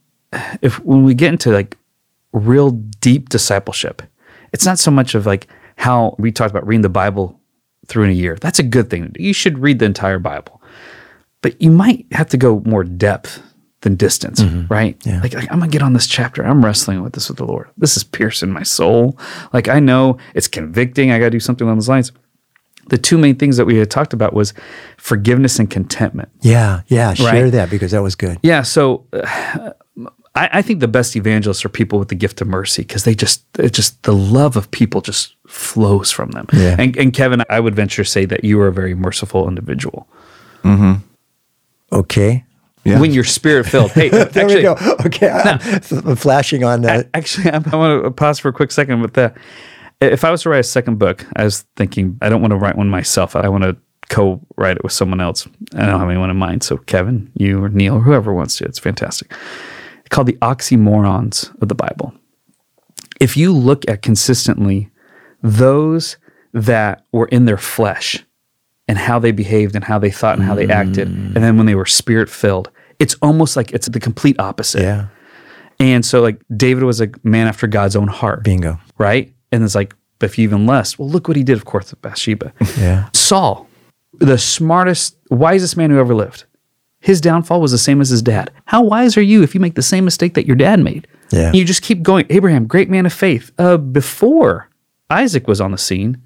if 0.62 0.78
when 0.84 1.02
we 1.02 1.14
get 1.14 1.32
into 1.32 1.50
like 1.50 1.76
real 2.32 2.70
deep 2.70 3.28
discipleship. 3.28 4.02
It's 4.52 4.64
not 4.64 4.78
so 4.78 4.90
much 4.90 5.14
of 5.14 5.26
like 5.26 5.48
how 5.78 6.14
we 6.18 6.30
talked 6.32 6.50
about 6.50 6.66
reading 6.66 6.82
the 6.82 6.88
Bible 6.88 7.40
through 7.86 8.04
in 8.04 8.10
a 8.10 8.14
year. 8.14 8.36
That's 8.40 8.58
a 8.58 8.62
good 8.62 8.90
thing. 8.90 9.14
You 9.18 9.32
should 9.32 9.58
read 9.58 9.78
the 9.78 9.86
entire 9.86 10.18
Bible, 10.18 10.60
but 11.40 11.60
you 11.62 11.70
might 11.70 12.04
have 12.12 12.28
to 12.30 12.36
go 12.36 12.60
more 12.66 12.84
depth 12.84 13.40
than 13.80 13.94
distance, 13.94 14.42
right? 14.68 14.96
Yeah. 15.06 15.20
Like, 15.22 15.34
like 15.34 15.50
I'm 15.52 15.60
gonna 15.60 15.70
get 15.70 15.82
on 15.82 15.92
this 15.92 16.06
chapter. 16.08 16.44
I'm 16.44 16.64
wrestling 16.64 17.00
with 17.02 17.12
this 17.12 17.28
with 17.28 17.38
the 17.38 17.46
Lord. 17.46 17.68
This 17.78 17.96
is 17.96 18.02
piercing 18.04 18.50
my 18.50 18.64
soul. 18.64 19.16
Like 19.52 19.68
I 19.68 19.78
know 19.78 20.18
it's 20.34 20.48
convicting. 20.48 21.12
I 21.12 21.18
got 21.18 21.26
to 21.26 21.30
do 21.30 21.40
something 21.40 21.64
along 21.66 21.78
those 21.78 21.88
lines 21.88 22.12
the 22.88 22.96
two 22.96 23.18
main 23.18 23.36
things 23.36 23.58
that 23.58 23.66
we 23.66 23.76
had 23.76 23.90
talked 23.90 24.14
about 24.14 24.32
was 24.32 24.54
forgiveness 24.96 25.58
and 25.58 25.68
contentment. 25.68 26.30
Yeah, 26.40 26.80
yeah. 26.86 27.12
Share 27.12 27.44
Right. 27.44 27.52
that 27.52 27.68
because 27.68 27.90
that 27.90 28.02
was 28.02 28.14
good. 28.14 28.38
Yeah, 28.42 28.62
so 28.62 29.04
uh, 29.12 29.72
I, 30.38 30.48
I 30.58 30.62
think 30.62 30.78
the 30.78 30.88
best 30.88 31.16
evangelists 31.16 31.64
are 31.64 31.68
people 31.68 31.98
with 31.98 32.08
the 32.08 32.14
gift 32.14 32.40
of 32.40 32.46
mercy 32.46 32.82
because 32.82 33.02
they 33.02 33.14
just 33.14 33.44
it 33.58 33.72
just 33.72 34.00
the 34.04 34.14
love 34.14 34.56
of 34.56 34.70
people 34.70 35.00
just 35.00 35.34
flows 35.48 36.12
from 36.12 36.30
them. 36.30 36.46
Yeah. 36.52 36.76
And, 36.78 36.96
and 36.96 37.12
Kevin, 37.12 37.42
I 37.50 37.58
would 37.58 37.74
venture 37.74 38.04
to 38.04 38.08
say 38.08 38.24
that 38.26 38.44
you 38.44 38.60
are 38.60 38.68
a 38.68 38.72
very 38.72 38.94
merciful 38.94 39.48
individual 39.48 40.08
mm-hmm. 40.62 41.04
Okay. 41.90 42.44
Yeah. 42.84 43.00
when 43.00 43.10
you're 43.10 43.24
spirit 43.24 43.66
filled. 43.66 43.90
Hey, 43.90 44.08
There 44.10 44.22
actually, 44.22 44.54
we 44.54 44.62
go. 44.62 44.76
Okay. 45.06 45.28
I'm 45.28 46.16
flashing 46.16 46.62
on 46.62 46.82
that. 46.82 47.08
Actually, 47.14 47.50
I'm, 47.50 47.64
I 47.72 47.76
want 47.76 48.04
to 48.04 48.10
pause 48.12 48.38
for 48.38 48.48
a 48.48 48.52
quick 48.52 48.70
second 48.70 49.02
with 49.02 49.14
that. 49.14 49.36
If 50.00 50.24
I 50.24 50.30
was 50.30 50.42
to 50.42 50.50
write 50.50 50.60
a 50.60 50.62
second 50.62 50.98
book, 50.98 51.26
I 51.34 51.42
was 51.42 51.66
thinking 51.76 52.16
I 52.22 52.28
don't 52.28 52.40
want 52.40 52.52
to 52.52 52.56
write 52.56 52.76
one 52.76 52.88
myself. 52.88 53.34
I 53.34 53.48
want 53.48 53.64
to 53.64 53.76
co-write 54.08 54.76
it 54.76 54.84
with 54.84 54.92
someone 54.92 55.20
else. 55.20 55.48
I 55.74 55.86
don't 55.86 55.98
have 55.98 56.08
anyone 56.08 56.30
in 56.30 56.36
mind. 56.36 56.62
So 56.62 56.76
Kevin, 56.76 57.30
you 57.34 57.62
or 57.62 57.68
Neil 57.68 57.96
or 57.96 58.00
whoever 58.00 58.32
wants 58.32 58.56
to. 58.58 58.64
It's 58.64 58.78
fantastic. 58.78 59.32
Called 60.10 60.26
the 60.26 60.38
oxymorons 60.40 61.54
of 61.60 61.68
the 61.68 61.74
Bible. 61.74 62.14
If 63.20 63.36
you 63.36 63.52
look 63.52 63.88
at 63.88 64.02
consistently 64.02 64.90
those 65.42 66.16
that 66.52 67.04
were 67.12 67.26
in 67.26 67.44
their 67.44 67.58
flesh 67.58 68.24
and 68.86 68.96
how 68.96 69.18
they 69.18 69.32
behaved 69.32 69.74
and 69.74 69.84
how 69.84 69.98
they 69.98 70.10
thought 70.10 70.38
and 70.38 70.46
how 70.46 70.54
they 70.54 70.68
acted, 70.68 71.08
mm. 71.08 71.34
and 71.34 71.36
then 71.36 71.56
when 71.56 71.66
they 71.66 71.74
were 71.74 71.86
spirit 71.86 72.28
filled, 72.28 72.70
it's 72.98 73.14
almost 73.22 73.56
like 73.56 73.72
it's 73.72 73.88
the 73.88 74.00
complete 74.00 74.38
opposite. 74.40 74.82
yeah. 74.82 75.08
And 75.80 76.04
so, 76.04 76.20
like, 76.20 76.42
David 76.56 76.82
was 76.82 77.00
a 77.00 77.08
man 77.22 77.46
after 77.46 77.68
God's 77.68 77.94
own 77.94 78.08
heart, 78.08 78.42
Bingo. 78.42 78.80
right? 78.98 79.32
And 79.52 79.62
it's 79.62 79.76
like, 79.76 79.94
if 80.20 80.36
you 80.36 80.42
even 80.42 80.66
less, 80.66 80.98
well, 80.98 81.08
look 81.08 81.28
what 81.28 81.36
he 81.36 81.44
did, 81.44 81.56
of 81.56 81.64
course, 81.64 81.90
with 81.90 82.02
Bathsheba. 82.02 82.52
Yeah. 82.76 83.08
Saul, 83.12 83.68
the 84.14 84.38
smartest, 84.38 85.16
wisest 85.30 85.76
man 85.76 85.90
who 85.90 85.98
ever 85.98 86.14
lived, 86.14 86.44
his 87.00 87.20
downfall 87.20 87.60
was 87.60 87.70
the 87.72 87.78
same 87.78 88.00
as 88.00 88.08
his 88.08 88.22
dad. 88.22 88.50
How 88.66 88.82
wise 88.82 89.16
are 89.16 89.22
you 89.22 89.42
if 89.42 89.54
you 89.54 89.60
make 89.60 89.74
the 89.74 89.82
same 89.82 90.04
mistake 90.04 90.34
that 90.34 90.46
your 90.46 90.56
dad 90.56 90.80
made? 90.80 91.06
Yeah. 91.30 91.46
And 91.48 91.54
you 91.56 91.64
just 91.64 91.82
keep 91.82 92.02
going. 92.02 92.26
Abraham, 92.30 92.66
great 92.66 92.90
man 92.90 93.06
of 93.06 93.12
faith. 93.12 93.52
Uh, 93.58 93.76
before 93.76 94.68
Isaac 95.10 95.46
was 95.46 95.60
on 95.60 95.70
the 95.72 95.78
scene, 95.78 96.20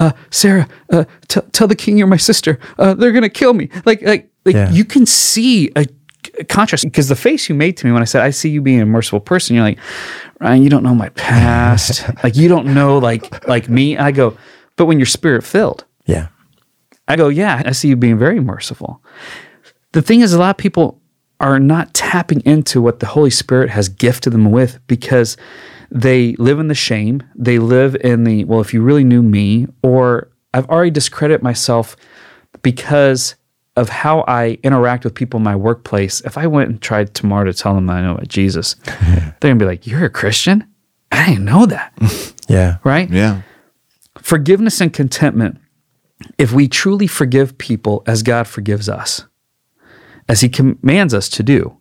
uh, 0.00 0.12
Sarah, 0.30 0.68
uh, 0.92 1.04
t- 1.28 1.40
tell 1.52 1.66
the 1.68 1.74
king 1.76 1.98
you're 1.98 2.06
my 2.06 2.16
sister. 2.16 2.58
Uh, 2.78 2.94
they're 2.94 3.12
gonna 3.12 3.28
kill 3.28 3.52
me. 3.54 3.68
Like, 3.84 4.02
like, 4.02 4.30
like 4.44 4.54
Yeah. 4.54 4.70
you 4.70 4.84
can 4.84 5.06
see 5.06 5.70
a, 5.76 5.86
a 6.38 6.44
contrast 6.44 6.84
because 6.84 7.08
the 7.08 7.16
face 7.16 7.48
you 7.48 7.54
made 7.54 7.76
to 7.78 7.86
me 7.86 7.92
when 7.92 8.02
I 8.02 8.04
said 8.04 8.22
I 8.22 8.30
see 8.30 8.48
you 8.48 8.60
being 8.60 8.80
a 8.80 8.86
merciful 8.86 9.20
person, 9.20 9.54
you're 9.56 9.64
like, 9.64 9.78
Ryan, 10.40 10.62
you 10.62 10.70
don't 10.70 10.82
know 10.82 10.94
my 10.94 11.08
past. 11.10 12.04
like, 12.24 12.36
you 12.36 12.48
don't 12.48 12.66
know 12.74 12.98
like 12.98 13.46
like 13.48 13.68
me. 13.68 13.96
I 13.98 14.10
go, 14.12 14.36
but 14.76 14.86
when 14.86 14.98
you're 14.98 15.06
spirit 15.06 15.44
filled, 15.44 15.84
Yeah. 16.06 16.28
I 17.06 17.16
go, 17.16 17.28
yeah, 17.28 17.62
I 17.64 17.72
see 17.72 17.88
you 17.88 17.96
being 17.96 18.18
very 18.18 18.38
merciful. 18.40 19.02
The 19.98 20.02
thing 20.02 20.20
is, 20.20 20.32
a 20.32 20.38
lot 20.38 20.50
of 20.50 20.56
people 20.58 21.02
are 21.40 21.58
not 21.58 21.92
tapping 21.92 22.40
into 22.42 22.80
what 22.80 23.00
the 23.00 23.06
Holy 23.06 23.30
Spirit 23.30 23.68
has 23.70 23.88
gifted 23.88 24.32
them 24.32 24.52
with 24.52 24.78
because 24.86 25.36
they 25.90 26.36
live 26.36 26.60
in 26.60 26.68
the 26.68 26.74
shame. 26.76 27.20
They 27.34 27.58
live 27.58 27.96
in 27.96 28.22
the, 28.22 28.44
well, 28.44 28.60
if 28.60 28.72
you 28.72 28.80
really 28.80 29.02
knew 29.02 29.24
me, 29.24 29.66
or 29.82 30.30
I've 30.54 30.68
already 30.68 30.92
discredited 30.92 31.42
myself 31.42 31.96
because 32.62 33.34
of 33.74 33.88
how 33.88 34.24
I 34.28 34.60
interact 34.62 35.02
with 35.02 35.16
people 35.16 35.38
in 35.38 35.42
my 35.42 35.56
workplace. 35.56 36.20
If 36.20 36.38
I 36.38 36.46
went 36.46 36.70
and 36.70 36.80
tried 36.80 37.12
tomorrow 37.12 37.46
to 37.46 37.52
tell 37.52 37.74
them 37.74 37.86
that 37.86 37.94
I 37.94 38.02
know 38.02 38.12
about 38.12 38.28
Jesus, 38.28 38.74
they're 38.84 39.34
going 39.40 39.58
to 39.58 39.64
be 39.64 39.68
like, 39.68 39.84
You're 39.84 40.04
a 40.04 40.10
Christian? 40.10 40.64
I 41.10 41.30
didn't 41.30 41.44
know 41.44 41.66
that. 41.66 41.92
Yeah. 42.48 42.78
right? 42.84 43.10
Yeah. 43.10 43.42
forgiveness 44.16 44.80
and 44.80 44.92
contentment, 44.92 45.58
if 46.38 46.52
we 46.52 46.68
truly 46.68 47.08
forgive 47.08 47.58
people 47.58 48.04
as 48.06 48.22
God 48.22 48.46
forgives 48.46 48.88
us, 48.88 49.24
as 50.28 50.40
He 50.40 50.48
commands 50.48 51.14
us 51.14 51.28
to 51.30 51.42
do, 51.42 51.76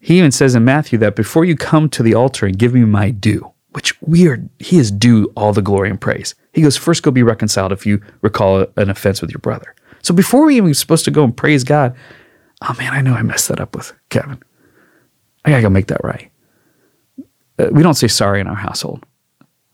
He 0.00 0.18
even 0.18 0.30
says 0.30 0.54
in 0.54 0.64
Matthew 0.64 0.98
that 0.98 1.16
before 1.16 1.44
you 1.44 1.56
come 1.56 1.88
to 1.90 2.02
the 2.02 2.14
altar 2.14 2.46
and 2.46 2.58
give 2.58 2.74
me 2.74 2.84
my 2.84 3.10
due, 3.10 3.52
which 3.70 4.00
we 4.02 4.28
are, 4.28 4.38
He 4.58 4.78
is 4.78 4.90
due 4.90 5.32
all 5.36 5.52
the 5.52 5.62
glory 5.62 5.90
and 5.90 6.00
praise. 6.00 6.34
He 6.52 6.62
goes, 6.62 6.76
first 6.76 7.02
go 7.02 7.10
be 7.10 7.22
reconciled 7.22 7.72
if 7.72 7.86
you 7.86 8.02
recall 8.22 8.66
an 8.76 8.90
offense 8.90 9.20
with 9.20 9.30
your 9.30 9.40
brother. 9.40 9.74
So 10.02 10.14
before 10.14 10.44
we 10.44 10.56
even 10.56 10.72
supposed 10.74 11.04
to 11.06 11.10
go 11.10 11.24
and 11.24 11.36
praise 11.36 11.64
God, 11.64 11.94
oh 12.62 12.74
man, 12.78 12.92
I 12.92 13.00
know 13.00 13.14
I 13.14 13.22
messed 13.22 13.48
that 13.48 13.60
up 13.60 13.74
with 13.76 13.92
Kevin. 14.10 14.42
I 15.44 15.50
gotta 15.50 15.62
go 15.62 15.70
make 15.70 15.86
that 15.88 16.02
right. 16.04 16.30
Uh, 17.58 17.68
we 17.72 17.82
don't 17.82 17.94
say 17.94 18.08
sorry 18.08 18.40
in 18.40 18.46
our 18.46 18.54
household. 18.54 19.04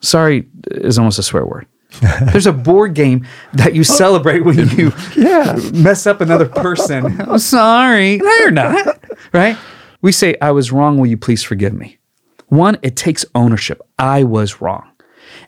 Sorry 0.00 0.46
is 0.70 0.98
almost 0.98 1.18
a 1.18 1.22
swear 1.22 1.46
word. 1.46 1.66
There's 2.32 2.46
a 2.46 2.52
board 2.52 2.94
game 2.94 3.26
that 3.52 3.74
you 3.74 3.80
oh. 3.80 3.84
celebrate 3.84 4.40
when 4.40 4.68
you 4.76 4.92
Yeah. 5.16 5.58
mess 5.74 6.06
up 6.06 6.20
another 6.20 6.48
person. 6.48 7.20
I'm 7.20 7.28
oh, 7.28 7.36
sorry. 7.36 8.18
No, 8.18 8.32
you're 8.36 8.50
not. 8.50 9.02
Right? 9.32 9.56
We 10.02 10.12
say, 10.12 10.36
I 10.40 10.50
was 10.50 10.72
wrong. 10.72 10.98
Will 10.98 11.06
you 11.06 11.16
please 11.16 11.42
forgive 11.42 11.72
me? 11.72 11.98
One, 12.48 12.78
it 12.82 12.96
takes 12.96 13.24
ownership. 13.34 13.80
I 13.98 14.22
was 14.24 14.60
wrong. 14.60 14.90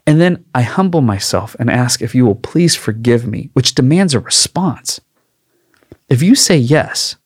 And 0.06 0.20
then 0.20 0.44
I 0.54 0.62
humble 0.62 1.02
myself 1.02 1.56
and 1.58 1.70
ask 1.70 2.00
if 2.00 2.14
you 2.14 2.24
will 2.24 2.36
please 2.36 2.74
forgive 2.74 3.26
me, 3.26 3.50
which 3.52 3.74
demands 3.74 4.14
a 4.14 4.20
response. 4.20 5.00
If 6.08 6.22
you 6.22 6.34
say 6.34 6.56
yes, 6.56 7.16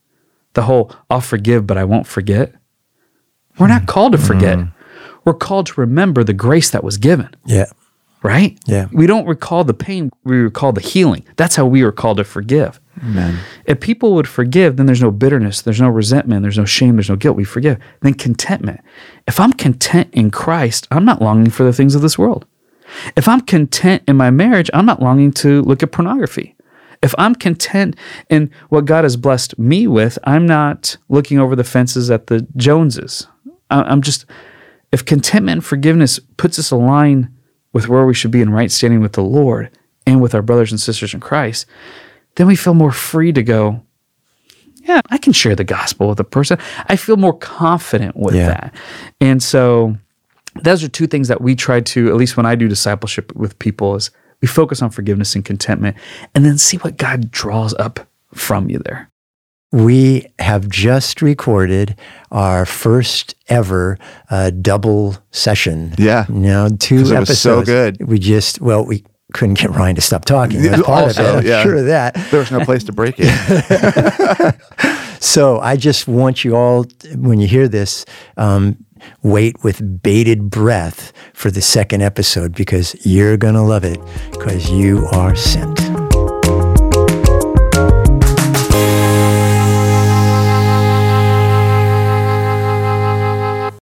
the 0.54 0.62
whole 0.62 0.92
I'll 1.08 1.20
forgive, 1.20 1.66
but 1.66 1.76
I 1.76 1.84
won't 1.84 2.06
forget, 2.06 2.54
we're 3.58 3.68
not 3.68 3.82
mm. 3.82 3.88
called 3.88 4.12
to 4.12 4.18
forget. 4.18 4.58
Mm. 4.58 4.72
We're 5.24 5.34
called 5.34 5.66
to 5.66 5.80
remember 5.80 6.24
the 6.24 6.32
grace 6.32 6.70
that 6.70 6.82
was 6.82 6.96
given 6.96 7.28
Yeah. 7.44 7.66
Right? 8.22 8.58
Yeah. 8.66 8.88
We 8.92 9.06
don't 9.06 9.26
recall 9.26 9.64
the 9.64 9.74
pain, 9.74 10.10
we 10.24 10.36
recall 10.36 10.72
the 10.72 10.80
healing. 10.80 11.24
That's 11.36 11.56
how 11.56 11.66
we 11.66 11.82
are 11.82 11.92
called 11.92 12.18
to 12.18 12.24
forgive. 12.24 12.80
Amen. 13.02 13.38
If 13.64 13.80
people 13.80 14.14
would 14.14 14.28
forgive, 14.28 14.76
then 14.76 14.86
there's 14.86 15.02
no 15.02 15.10
bitterness, 15.10 15.62
there's 15.62 15.80
no 15.80 15.88
resentment, 15.88 16.42
there's 16.42 16.58
no 16.58 16.64
shame, 16.64 16.96
there's 16.96 17.08
no 17.08 17.16
guilt. 17.16 17.36
We 17.36 17.44
forgive. 17.44 17.78
Then 18.02 18.14
contentment. 18.14 18.80
If 19.26 19.40
I'm 19.40 19.52
content 19.52 20.10
in 20.12 20.30
Christ, 20.30 20.86
I'm 20.90 21.04
not 21.04 21.22
longing 21.22 21.50
for 21.50 21.64
the 21.64 21.72
things 21.72 21.94
of 21.94 22.02
this 22.02 22.18
world. 22.18 22.46
If 23.16 23.28
I'm 23.28 23.40
content 23.40 24.02
in 24.06 24.16
my 24.16 24.30
marriage, 24.30 24.70
I'm 24.74 24.86
not 24.86 25.00
longing 25.00 25.32
to 25.34 25.62
look 25.62 25.82
at 25.82 25.92
pornography. 25.92 26.56
If 27.02 27.14
I'm 27.16 27.34
content 27.34 27.96
in 28.28 28.50
what 28.68 28.84
God 28.84 29.04
has 29.04 29.16
blessed 29.16 29.58
me 29.58 29.86
with, 29.86 30.18
I'm 30.24 30.44
not 30.44 30.98
looking 31.08 31.38
over 31.38 31.56
the 31.56 31.64
fences 31.64 32.10
at 32.10 32.26
the 32.26 32.46
Joneses. 32.56 33.26
I'm 33.70 34.02
just, 34.02 34.26
if 34.92 35.04
contentment 35.04 35.58
and 35.58 35.64
forgiveness 35.64 36.18
puts 36.36 36.58
us 36.58 36.70
aligned 36.70 37.28
with 37.72 37.88
where 37.88 38.04
we 38.06 38.14
should 38.14 38.30
be 38.30 38.40
in 38.42 38.50
right 38.50 38.70
standing 38.70 39.00
with 39.00 39.12
the 39.12 39.22
Lord 39.22 39.70
and 40.06 40.20
with 40.20 40.34
our 40.34 40.42
brothers 40.42 40.70
and 40.72 40.80
sisters 40.80 41.14
in 41.14 41.20
Christ, 41.20 41.66
then 42.36 42.46
we 42.46 42.56
feel 42.56 42.74
more 42.74 42.92
free 42.92 43.32
to 43.32 43.42
go, 43.42 43.82
yeah, 44.82 45.00
I 45.10 45.18
can 45.18 45.32
share 45.32 45.54
the 45.54 45.64
gospel 45.64 46.08
with 46.08 46.20
a 46.20 46.24
person. 46.24 46.58
I 46.86 46.96
feel 46.96 47.16
more 47.16 47.36
confident 47.36 48.16
with 48.16 48.34
Yeah. 48.34 48.46
that. 48.46 48.74
And 49.20 49.42
so 49.42 49.96
those 50.62 50.82
are 50.82 50.88
two 50.88 51.06
things 51.06 51.28
that 51.28 51.40
we 51.40 51.54
try 51.54 51.80
to, 51.80 52.08
at 52.08 52.16
least 52.16 52.36
when 52.36 52.46
I 52.46 52.54
do 52.54 52.66
discipleship 52.66 53.32
with 53.36 53.58
people, 53.58 53.94
is 53.94 54.10
we 54.40 54.48
focus 54.48 54.80
on 54.80 54.90
forgiveness 54.90 55.34
and 55.34 55.44
contentment 55.44 55.96
and 56.34 56.44
then 56.44 56.56
see 56.58 56.78
what 56.78 56.96
God 56.96 57.30
draws 57.30 57.74
up 57.74 58.08
from 58.34 58.70
you 58.70 58.78
there. 58.84 59.09
We 59.72 60.26
have 60.40 60.68
just 60.68 61.22
recorded 61.22 61.96
our 62.32 62.66
first 62.66 63.34
ever 63.48 63.98
uh, 64.30 64.50
double 64.50 65.16
session. 65.30 65.94
Yeah. 65.96 66.26
Now, 66.28 66.68
two 66.68 66.98
'Cause 67.00 67.10
it 67.12 67.16
episodes. 67.16 67.28
was 67.28 67.38
so 67.38 67.62
good. 67.64 68.08
We 68.08 68.18
just, 68.18 68.60
well, 68.60 68.84
we 68.84 69.04
couldn't 69.32 69.58
get 69.60 69.70
Ryan 69.70 69.94
to 69.94 70.00
stop 70.00 70.24
talking. 70.24 70.60
That's 70.62 70.82
part 70.86 71.04
also, 71.04 71.22
of 71.22 71.34
it. 71.36 71.38
I'm 71.38 71.46
yeah. 71.46 71.62
sure 71.62 71.76
of 71.76 71.86
that. 71.86 72.14
There 72.32 72.40
was 72.40 72.50
no 72.50 72.64
place 72.64 72.82
to 72.84 72.92
break 72.92 73.14
it. 73.18 74.56
So 75.22 75.60
I 75.60 75.76
just 75.76 76.08
want 76.08 76.44
you 76.46 76.56
all, 76.56 76.86
when 77.14 77.40
you 77.40 77.46
hear 77.46 77.68
this, 77.68 78.06
um, 78.38 78.82
wait 79.22 79.62
with 79.62 80.02
bated 80.02 80.48
breath 80.48 81.12
for 81.34 81.50
the 81.50 81.60
second 81.60 82.00
episode 82.00 82.54
because 82.54 82.96
you're 83.04 83.36
going 83.36 83.52
to 83.52 83.60
love 83.60 83.84
it 83.84 84.00
because 84.32 84.70
you 84.70 85.06
are 85.12 85.36
sent. 85.36 85.78